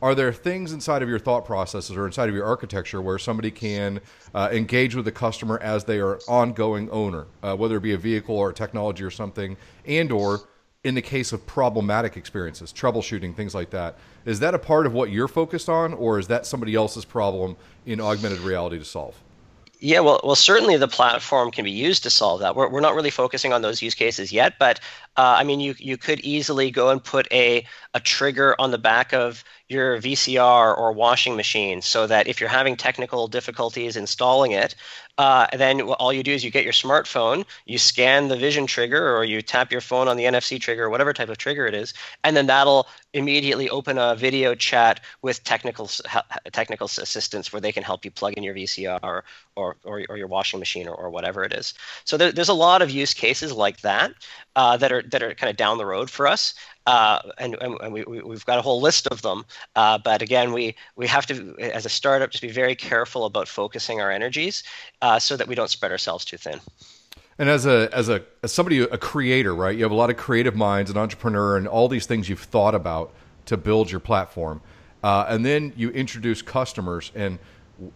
[0.03, 3.51] are there things inside of your thought processes or inside of your architecture where somebody
[3.51, 4.01] can
[4.35, 7.99] uh, engage with the customer as they are ongoing owner, uh, whether it be a
[7.99, 9.57] vehicle or a technology or something,
[9.87, 10.41] and or
[10.87, 13.97] in the case of problematic experiences, troubleshooting, things like that.
[14.25, 17.57] Is that a part of what you're focused on, or is that somebody else's problem
[17.87, 19.17] in augmented reality to solve?
[19.81, 22.55] Yeah, well, well, certainly the platform can be used to solve that.
[22.55, 24.79] We're, we're not really focusing on those use cases yet, but
[25.17, 27.65] uh, I mean, you you could easily go and put a
[27.95, 32.49] a trigger on the back of your VCR or washing machine so that if you're
[32.49, 34.77] having technical difficulties installing it,
[35.19, 39.17] uh, then all you do is you get your smartphone, you scan the vision trigger,
[39.17, 41.75] or you tap your phone on the NFC trigger, or whatever type of trigger it
[41.75, 45.89] is, and then that'll immediately open a video chat with technical
[46.53, 49.25] technical assistance where they can help you plug in your VCR
[49.57, 51.73] or or, or, your washing machine or, or whatever it is.
[52.05, 54.13] So there, there's a lot of use cases like that
[54.57, 56.55] uh, that are that are kind of down the road for us.
[56.87, 59.45] Uh, and, and we, we, have got a whole list of them.
[59.75, 63.49] Uh, but again, we, we have to, as a startup, just be very careful about
[63.49, 64.63] focusing our energies
[65.03, 66.61] uh, so that we don't spread ourselves too thin.
[67.39, 69.77] And as a as a as somebody a creator, right?
[69.77, 72.75] You have a lot of creative minds, an entrepreneur, and all these things you've thought
[72.75, 73.13] about
[73.47, 74.63] to build your platform.
[75.03, 77.39] Uh, and then you introduce customers, and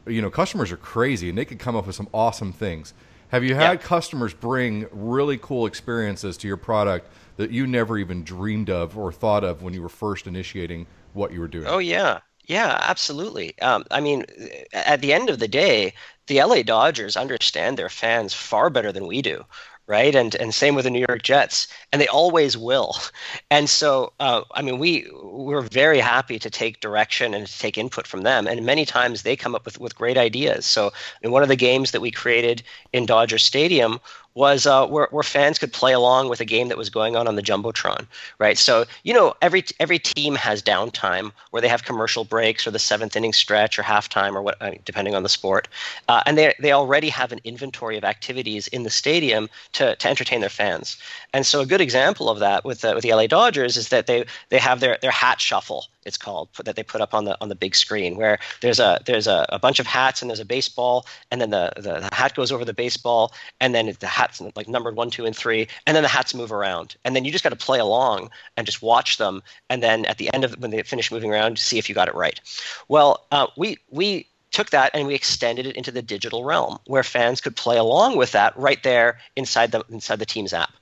[0.06, 2.92] you know customers are crazy, and they could come up with some awesome things.
[3.30, 3.76] Have you had yeah.
[3.76, 9.12] customers bring really cool experiences to your product that you never even dreamed of or
[9.12, 11.66] thought of when you were first initiating what you were doing?
[11.66, 13.56] Oh yeah, yeah, absolutely.
[13.60, 14.24] Um, I mean,
[14.72, 15.94] at the end of the day,
[16.26, 19.44] the LA Dodgers understand their fans far better than we do,
[19.86, 20.14] right?
[20.14, 22.96] And and same with the New York Jets, and they always will.
[23.52, 27.76] And so, uh, I mean, we we're very happy to take direction and to take
[27.76, 28.46] input from them.
[28.46, 30.66] And many times they come up with with great ideas.
[30.66, 32.62] So, I mean, one of the games that we created
[32.92, 34.00] in Dodger Stadium
[34.34, 37.26] was uh, where, where fans could play along with a game that was going on
[37.26, 38.06] on the jumbotron,
[38.38, 38.56] right?
[38.56, 42.78] So you know every every team has downtime where they have commercial breaks or the
[42.78, 45.68] seventh inning stretch or halftime or what, uh, depending on the sport,
[46.08, 50.08] uh, and they they already have an inventory of activities in the stadium to to
[50.08, 50.96] entertain their fans.
[51.32, 54.06] And so a good example of that with the, with the LA Dodgers is that
[54.06, 57.36] they they have their their hat shuffle it's called that they put up on the
[57.40, 60.40] on the big screen where there's a there's a, a bunch of hats and there's
[60.40, 64.06] a baseball and then the, the, the hat goes over the baseball and then the
[64.06, 66.96] hats like numbered one two and three and then the hats move around.
[67.04, 70.18] And then you just got to play along and just watch them and then at
[70.18, 72.40] the end of when they finish moving around see if you got it right.
[72.88, 77.04] Well uh, we we took that and we extended it into the digital realm where
[77.04, 80.72] fans could play along with that right there inside the inside the team's app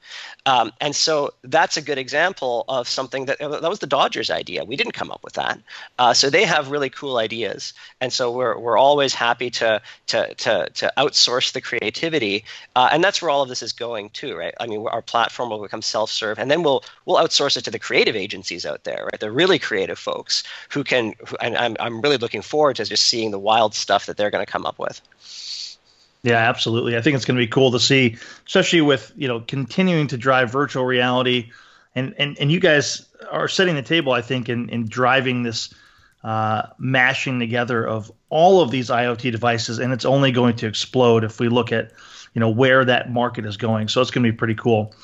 [0.49, 4.65] um, and so that's a good example of something that that was the Dodgers' idea.
[4.65, 5.61] We didn't come up with that.
[5.99, 10.35] Uh, so they have really cool ideas, and so we're we're always happy to to
[10.37, 12.47] to, to outsource the creativity,
[12.77, 14.55] uh, and that's where all of this is going too, right?
[14.59, 17.79] I mean, our platform will become self-serve, and then we'll we'll outsource it to the
[17.79, 19.21] creative agencies out there, right?
[19.21, 23.05] The really creative folks who can, who, and I'm I'm really looking forward to just
[23.05, 25.03] seeing the wild stuff that they're going to come up with.
[26.29, 26.95] Yeah, absolutely.
[26.95, 30.19] I think it's going to be cool to see, especially with you know continuing to
[30.19, 31.53] drive virtual reality,
[31.95, 34.13] and and and you guys are setting the table.
[34.13, 35.73] I think in in driving this
[36.23, 41.25] uh, mashing together of all of these IoT devices, and it's only going to explode
[41.25, 41.93] if we look at
[42.35, 43.89] you know where that market is going.
[43.89, 44.95] So it's going to be pretty cool.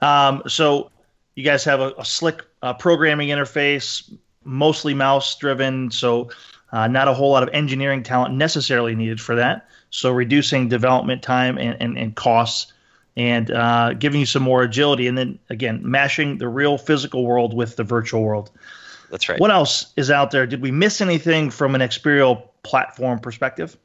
[0.00, 0.90] Um, so
[1.34, 4.10] you guys have a, a slick uh, programming interface,
[4.44, 5.90] mostly mouse driven.
[5.90, 6.30] So
[6.72, 9.66] uh, not a whole lot of engineering talent necessarily needed for that.
[9.90, 12.72] So reducing development time and, and, and costs
[13.16, 15.06] and uh, giving you some more agility.
[15.06, 18.50] And then again, mashing the real physical world with the virtual world.
[19.10, 19.40] That's right.
[19.40, 20.46] What else is out there?
[20.46, 23.76] Did we miss anything from an Xperiel platform perspective?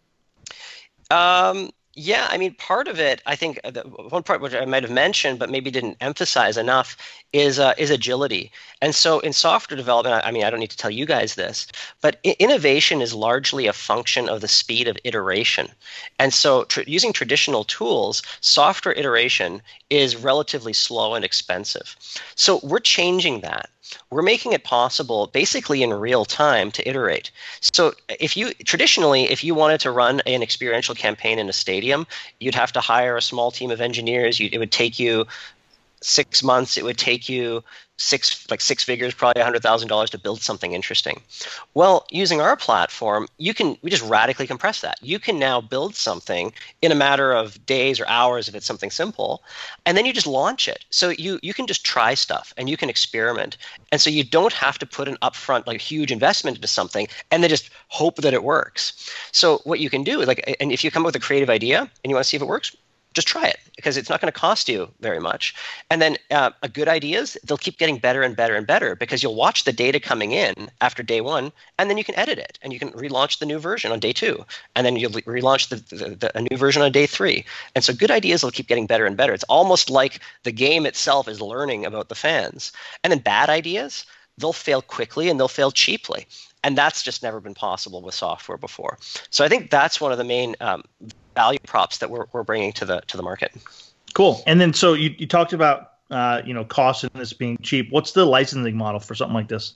[1.10, 3.72] Um, yeah, I mean, part of it, I think, uh,
[4.10, 6.98] one part which I might have mentioned, but maybe didn't emphasize enough,
[7.32, 8.52] is uh, is agility.
[8.82, 11.68] And so, in software development, I mean, I don't need to tell you guys this,
[12.02, 15.70] but innovation is largely a function of the speed of iteration.
[16.20, 21.96] And so, tr- using traditional tools, software iteration is relatively slow and expensive.
[22.36, 23.70] So, we're changing that
[24.10, 27.32] we're making it possible basically in real time to iterate.
[27.62, 32.08] So if you traditionally, if you wanted to run an experiential campaign in a stadium,
[32.40, 34.40] you'd have to hire a small team of engineers.
[34.40, 35.26] You, it would take you
[36.06, 36.78] six months.
[36.78, 37.64] It would take you
[37.98, 41.22] six like six figures probably $100000 to build something interesting.
[41.74, 44.98] Well using our platform you can we just radically compress that.
[45.02, 46.52] You can now build something
[46.82, 49.44] in a matter of days or hours if it's something simple
[49.86, 50.84] and then you just launch it.
[50.90, 53.58] So you you can just try stuff and you can experiment.
[53.94, 57.42] And so you don't have to put an upfront like huge investment into something and
[57.42, 59.10] then just hope that it works.
[59.32, 61.80] So what you can do like and if you come up with a creative idea
[61.80, 62.76] and you want to see if it works
[63.16, 65.56] just try it because it's not going to cost you very much.
[65.90, 69.36] And then uh, good ideas, they'll keep getting better and better and better because you'll
[69.36, 72.74] watch the data coming in after day one, and then you can edit it and
[72.74, 74.46] you can relaunch the new version on day two,
[74.76, 77.46] and then you'll relaunch the, the, the, a new version on day three.
[77.74, 79.34] And so good ideas will keep getting better and better.
[79.34, 82.74] It's almost like the game itself is learning about the fans.
[83.04, 84.06] And then bad ideas,
[84.38, 86.28] they'll fail quickly and they'll fail cheaply
[86.66, 88.98] and that's just never been possible with software before.
[89.30, 90.84] So I think that's one of the main um,
[91.36, 93.54] value props that we're, we're bringing to the to the market.
[94.16, 94.42] Cool.
[94.48, 97.92] And then so you, you talked about uh, you know cost and this being cheap.
[97.92, 99.76] What's the licensing model for something like this?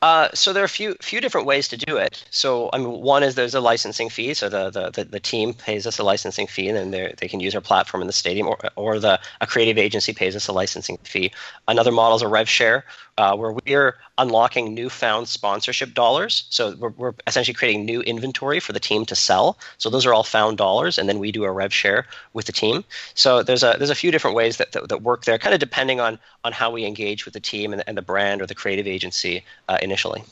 [0.00, 2.24] Uh, so there are a few few different ways to do it.
[2.30, 4.34] So I mean, one is there's a licensing fee.
[4.34, 7.38] So the the, the, the team pays us a licensing fee, and then they can
[7.38, 10.52] use our platform in the stadium, or, or the a creative agency pays us a
[10.52, 11.30] licensing fee.
[11.68, 12.84] Another model is a rev share,
[13.18, 16.44] uh, where we're unlocking newfound sponsorship dollars.
[16.50, 19.58] So we're, we're essentially creating new inventory for the team to sell.
[19.78, 22.52] So those are all found dollars, and then we do a rev share with the
[22.52, 22.84] team.
[23.14, 25.60] So there's a there's a few different ways that that, that work there, kind of
[25.60, 28.54] depending on on how we engage with the team and, and the brand or the
[28.54, 30.22] creative agency uh, initially.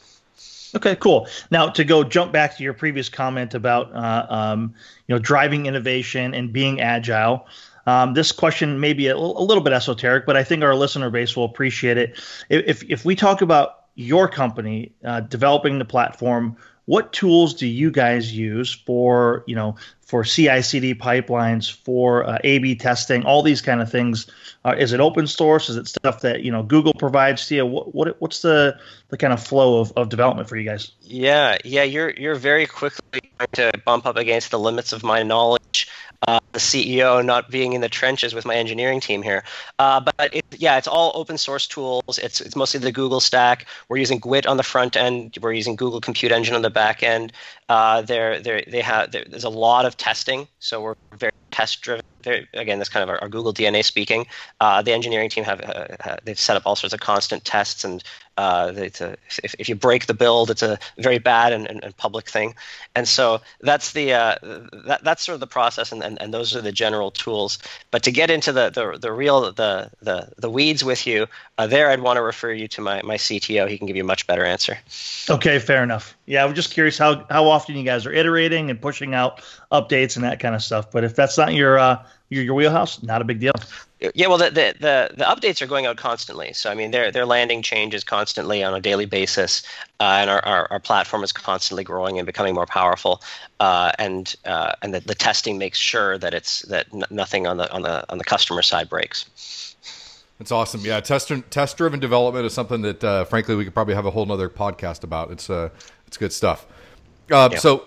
[0.74, 1.26] Okay, cool.
[1.50, 4.74] Now to go jump back to your previous comment about uh, um,
[5.06, 7.46] you know driving innovation and being agile.
[7.86, 11.10] Um, this question may be a, a, little bit esoteric, but I think our listener
[11.10, 12.20] base will appreciate it.
[12.48, 16.56] If, if we talk about your company uh, developing the platform,
[16.90, 22.74] what tools do you guys use for you know for CI/CD pipelines, for uh, A/B
[22.74, 24.26] testing, all these kind of things?
[24.64, 25.68] Uh, is it open source?
[25.68, 27.66] Is it stuff that you know Google provides to you?
[27.66, 28.76] What, what what's the
[29.08, 30.90] the kind of flow of, of development for you guys?
[31.02, 33.20] Yeah, yeah, you're you're very quickly
[33.52, 35.88] to bump up against the limits of my knowledge
[36.28, 39.42] uh, the CEO not being in the trenches with my engineering team here.
[39.78, 42.18] Uh, but it, yeah, it's all open source tools.
[42.18, 43.66] It's it's mostly the Google stack.
[43.88, 45.38] We're using Gwt on the front end.
[45.40, 47.32] We're using Google Compute Engine on the back end.
[47.70, 52.04] Uh, they're, they're, they have there's a lot of testing, so we're very test driven.
[52.52, 54.26] Again, that's kind of our, our Google DNA speaking.
[54.60, 58.02] Uh, the engineering team have uh, they've set up all sorts of constant tests, and
[58.36, 61.96] uh, a, if, if you break the build, it's a very bad and, and, and
[61.96, 62.54] public thing.
[62.94, 64.36] And so that's the uh,
[64.86, 67.58] that, that's sort of the process, and, and, and those are the general tools.
[67.90, 71.26] But to get into the the, the real the, the the weeds with you,
[71.58, 73.68] uh, there I'd want to refer you to my my CTO.
[73.68, 74.78] He can give you a much better answer.
[75.28, 76.16] Okay, fair enough.
[76.26, 79.42] Yeah, I'm just curious how how often you guys are iterating and pushing out
[79.72, 80.90] updates and that kind of stuff.
[80.90, 83.52] But if that's not your uh, your, your wheelhouse, not a big deal.
[84.14, 86.54] Yeah, well, the, the, the the updates are going out constantly.
[86.54, 89.62] So I mean, they're they're landing changes constantly on a daily basis,
[90.00, 93.20] uh, and our, our, our platform is constantly growing and becoming more powerful.
[93.58, 97.58] Uh, and uh, and the, the testing makes sure that it's that n- nothing on
[97.58, 99.76] the on the on the customer side breaks.
[100.38, 100.80] That's awesome.
[100.82, 104.10] Yeah, test test driven development is something that uh, frankly we could probably have a
[104.10, 105.30] whole other podcast about.
[105.30, 105.68] It's uh
[106.06, 106.66] it's good stuff.
[107.30, 107.58] Uh, yeah.
[107.58, 107.86] So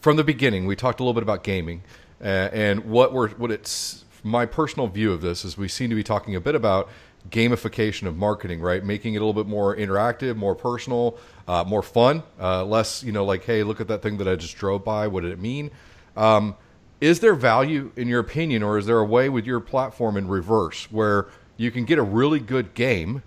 [0.00, 1.82] from the beginning, we talked a little bit about gaming
[2.20, 5.96] uh, and what we're what it's my personal view of this is we seem to
[5.96, 6.88] be talking a bit about
[7.30, 8.84] gamification of marketing, right?
[8.84, 13.12] Making it a little bit more interactive, more personal, uh, more fun, uh, less you
[13.12, 15.06] know like hey, look at that thing that I just drove by.
[15.06, 15.70] What did it mean?
[16.16, 16.56] Um,
[17.00, 20.26] is there value in your opinion, or is there a way with your platform in
[20.26, 23.22] reverse where you can get a really good game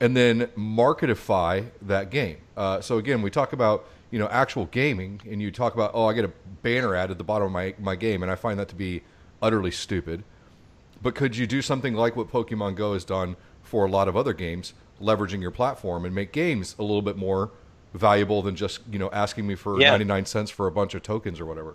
[0.00, 2.36] and then marketify that game?
[2.56, 6.06] Uh, so again, we talk about you know actual gaming, and you talk about oh,
[6.06, 6.32] I get a
[6.62, 9.02] banner ad at the bottom of my my game, and I find that to be
[9.42, 10.24] utterly stupid.
[11.00, 14.16] But could you do something like what Pokemon Go has done for a lot of
[14.16, 17.50] other games, leveraging your platform and make games a little bit more
[17.94, 19.90] valuable than just you know asking me for yeah.
[19.90, 21.74] 99 cents for a bunch of tokens or whatever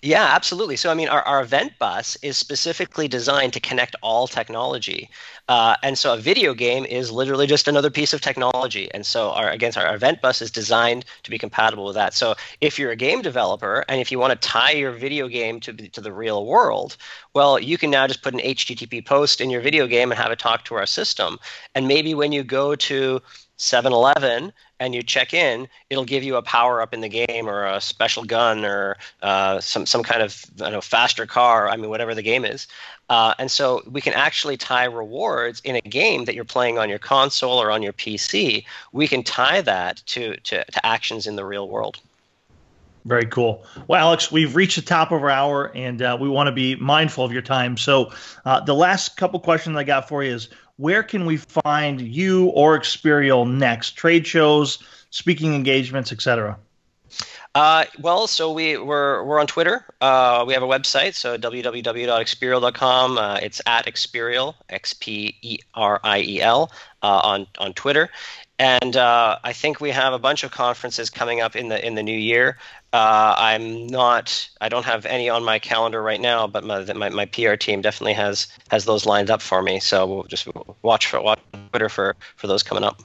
[0.00, 0.76] yeah, absolutely.
[0.76, 5.10] So, I mean, our, our event bus is specifically designed to connect all technology.
[5.48, 8.88] Uh, and so, a video game is literally just another piece of technology.
[8.94, 12.14] And so, our, again, our event bus is designed to be compatible with that.
[12.14, 15.58] So, if you're a game developer and if you want to tie your video game
[15.60, 16.96] to, to the real world,
[17.34, 20.30] well, you can now just put an HTTP post in your video game and have
[20.30, 21.38] it talk to our system.
[21.74, 23.20] And maybe when you go to
[23.58, 27.48] 7 Eleven and you check in, it'll give you a power up in the game
[27.48, 31.68] or a special gun or uh, some some kind of I know faster car.
[31.68, 32.66] I mean, whatever the game is.
[33.10, 36.88] Uh, and so we can actually tie rewards in a game that you're playing on
[36.88, 38.64] your console or on your PC.
[38.92, 41.98] We can tie that to to, to actions in the real world.
[43.04, 43.64] Very cool.
[43.86, 46.74] Well, Alex, we've reached the top of our hour, and uh, we want to be
[46.76, 47.78] mindful of your time.
[47.78, 48.12] So,
[48.44, 52.46] uh, the last couple questions I got for you is where can we find you
[52.48, 53.92] or Xperiel next?
[53.92, 54.78] Trade shows,
[55.10, 56.58] speaking engagements, etc.
[57.54, 59.84] Uh, well, so we we're we're on Twitter.
[60.00, 63.18] Uh, we have a website, so www.xperiel.com.
[63.18, 66.70] Uh, it's at Xperiel, X P E R I E L,
[67.02, 68.10] uh, on on Twitter.
[68.58, 71.94] And uh, I think we have a bunch of conferences coming up in the in
[71.94, 72.58] the new year.
[72.92, 74.48] Uh, I'm not.
[74.60, 77.82] I don't have any on my calendar right now, but my, my, my PR team
[77.82, 79.78] definitely has has those lined up for me.
[79.78, 80.48] So we'll just
[80.82, 81.40] watch for watch
[81.70, 83.00] Twitter for for those coming up.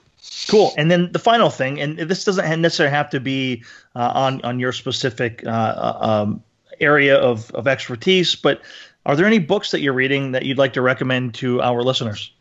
[0.50, 0.74] Cool.
[0.78, 3.64] And then the final thing, and this doesn't necessarily have to be
[3.96, 6.44] uh, on on your specific uh, uh, um,
[6.80, 8.62] area of of expertise, but
[9.06, 12.32] are there any books that you're reading that you'd like to recommend to our listeners?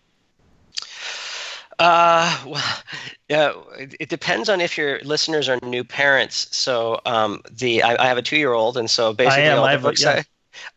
[1.79, 2.79] Uh, well,
[3.29, 6.55] yeah, it, it, depends on if your listeners are new parents.
[6.57, 10.25] So, um, the I, I have a two-year-old, and so basically all the books I,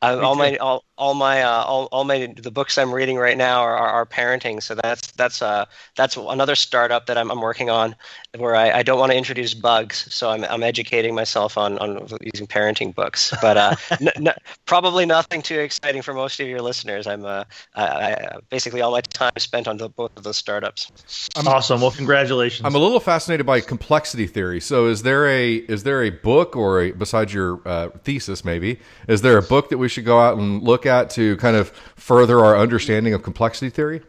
[0.02, 3.38] uh, all my all, all my uh, all, all my the books I'm reading right
[3.38, 4.64] now are, are, are, parenting.
[4.64, 5.66] So that's that's uh
[5.96, 7.96] that's another startup that I'm, I'm working on,
[8.38, 10.08] where I, I don't want to introduce bugs.
[10.14, 13.34] So I'm, I'm educating myself on, on using parenting books.
[13.41, 14.34] But uh, n- n-
[14.66, 17.08] probably nothing too exciting for most of your listeners.
[17.08, 17.43] I'm uh
[17.76, 20.91] I, I, basically all my time spent on the, both of those startups.
[21.36, 21.82] I'm, awesome.
[21.82, 22.66] Well, congratulations.
[22.66, 24.62] I'm a little fascinated by complexity theory.
[24.62, 28.80] So is there a is there a book or a, besides your uh, thesis maybe
[29.10, 31.70] is there a book that we should go out and look at to kind of
[31.96, 34.02] further our understanding of complexity theory?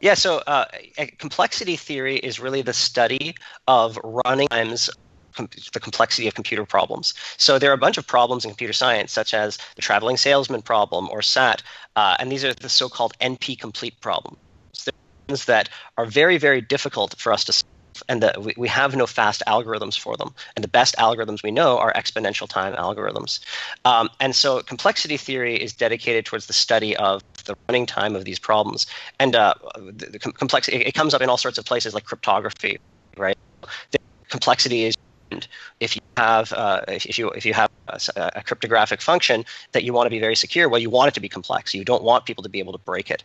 [0.00, 0.66] Yeah, so uh,
[1.18, 3.34] complexity theory is really the study
[3.66, 4.90] of running times
[5.72, 7.14] the complexity of computer problems.
[7.36, 10.62] So there are a bunch of problems in computer science, such as the traveling salesman
[10.62, 11.62] problem or SAT,
[11.94, 14.38] uh, and these are the so-called NP complete problems.
[15.28, 15.68] Things that
[15.98, 17.52] are very, very difficult for us to
[18.08, 20.34] and that we, we have no fast algorithms for them.
[20.54, 23.40] And the best algorithms we know are exponential time algorithms.
[23.84, 28.24] Um, and so complexity theory is dedicated towards the study of the running time of
[28.24, 28.86] these problems.
[29.18, 32.04] And uh, the, the complexity, it, it comes up in all sorts of places like
[32.04, 32.78] cryptography,
[33.16, 33.38] right?
[33.90, 34.94] The complexity is
[35.80, 38.00] if you have uh, if you if you have a,
[38.36, 41.20] a, cryptographic function that you want to be very secure, well, you want it to
[41.20, 41.74] be complex.
[41.74, 43.24] You don't want people to be able to break it.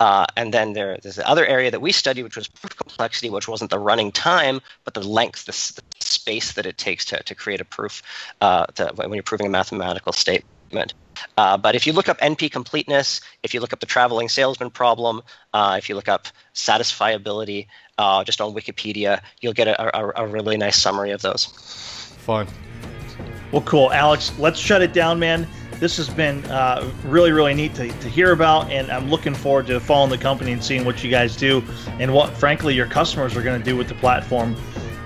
[0.00, 3.30] Uh, and then there, there's the other area that we studied, which was proof complexity,
[3.30, 7.22] which wasn't the running time, but the length, the, the space that it takes to,
[7.22, 8.02] to create a proof
[8.40, 10.94] uh, to, when you're proving a mathematical statement.
[11.38, 14.70] Uh, but if you look up NP completeness, if you look up the traveling salesman
[14.70, 15.22] problem,
[15.54, 17.66] uh, if you look up satisfiability
[17.98, 21.46] uh, just on Wikipedia, you'll get a, a, a, really nice summary of those.
[22.18, 22.46] Fun.
[23.52, 23.92] Well, cool.
[23.92, 25.46] Alex, let's shut it down, man.
[25.78, 29.66] This has been uh, really, really neat to, to hear about, and I'm looking forward
[29.68, 31.62] to following the company and seeing what you guys do
[31.98, 34.56] and what, frankly, your customers are going to do with the platform.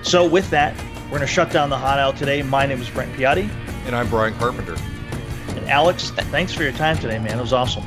[0.03, 2.43] So, with that, we're going to shut down the Hot Aisle today.
[2.43, 3.51] My name is Brent Piatti.
[3.87, 4.77] And I'm Brian Carpenter.
[5.49, 7.39] And Alex, thanks for your time today, man.
[7.39, 7.85] It was awesome.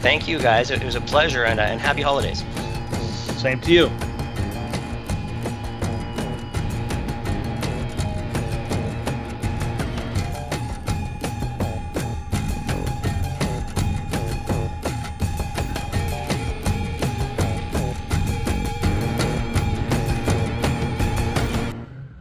[0.00, 0.70] Thank you, guys.
[0.70, 2.44] It was a pleasure, and, uh, and happy holidays.
[3.40, 4.15] Same to you.